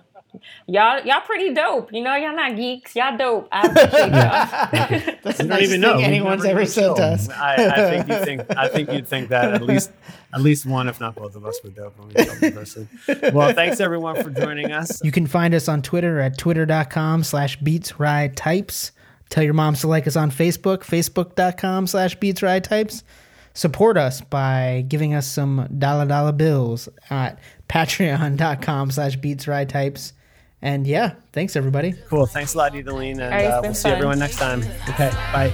y'all 0.67 1.05
y'all 1.05 1.21
pretty 1.21 1.55
dope. 1.55 1.93
You 1.93 2.03
know, 2.03 2.15
y'all 2.17 2.35
not 2.35 2.57
geeks. 2.57 2.95
Y'all 2.97 3.17
dope. 3.17 3.49
I 3.51 3.63
appreciate 3.67 4.11
y'all. 4.11 5.17
That's 5.23 5.39
don't 5.39 5.63
even 5.63 5.81
know 5.81 5.99
anyone's 5.99 6.45
ever 6.45 6.67
said 6.67 6.97
to 6.97 7.03
us. 7.03 7.29
I, 7.29 7.55
I, 7.55 7.91
think 7.91 8.09
you 8.09 8.25
think 8.25 8.57
I 8.57 8.69
think 8.69 8.93
you'd 8.93 9.07
think 9.07 9.29
that 9.29 9.55
at 9.55 9.63
least 9.63 9.91
at 10.33 10.41
least 10.43 10.67
one, 10.67 10.89
if 10.89 11.01
not 11.01 11.15
both 11.15 11.35
of 11.35 11.45
us, 11.45 11.61
were 11.65 11.71
dope 11.71 11.99
when 11.99 12.09
we 12.09 12.15
talk 12.15 12.43
in 12.43 12.53
person. 12.53 12.89
Well, 13.33 13.53
thanks 13.53 13.81
everyone 13.81 14.23
for 14.23 14.31
joining 14.31 14.73
us. 14.73 15.03
You 15.03 15.13
can 15.13 15.27
find 15.27 15.55
us 15.55 15.69
on 15.69 15.83
Twitter 15.83 16.21
at 16.21 16.39
twitter.com 16.39 17.25
slash 17.25 17.57
beats 17.57 17.99
rye 17.99 18.29
types. 18.37 18.93
Tell 19.29 19.45
your 19.45 19.55
moms 19.55 19.81
to 19.81 19.89
like 19.89 20.07
us 20.07 20.17
on 20.17 20.31
Facebook, 20.31 20.79
facebook.com 20.79 21.87
slash 21.87 22.17
beats 22.17 22.43
rye 22.43 22.61
types. 22.61 23.05
Support 23.55 23.97
us 23.97 24.21
by 24.21 24.85
giving 24.89 25.15
us 25.15 25.27
some 25.27 25.69
dollar 25.79 26.07
dollar 26.07 26.33
bills 26.33 26.89
at 27.11 27.39
patreon.com 27.69 28.91
slash 28.91 29.17
beats 29.17 29.49
rye 29.49 29.65
types. 29.65 30.13
And 30.63 30.87
yeah, 30.87 31.15
thanks 31.33 31.57
everybody. 31.57 31.95
Cool. 32.09 32.27
Thanks 32.27 32.55
a 32.55 32.59
lot, 32.59 32.73
Idalin. 32.73 33.13
And 33.13 33.21
right, 33.21 33.45
uh, 33.47 33.61
we'll 33.63 33.73
fun. 33.73 33.75
see 33.75 33.89
everyone 33.89 34.19
next 34.19 34.37
time. 34.39 34.63
Okay. 34.89 35.11
Bye. 35.33 35.53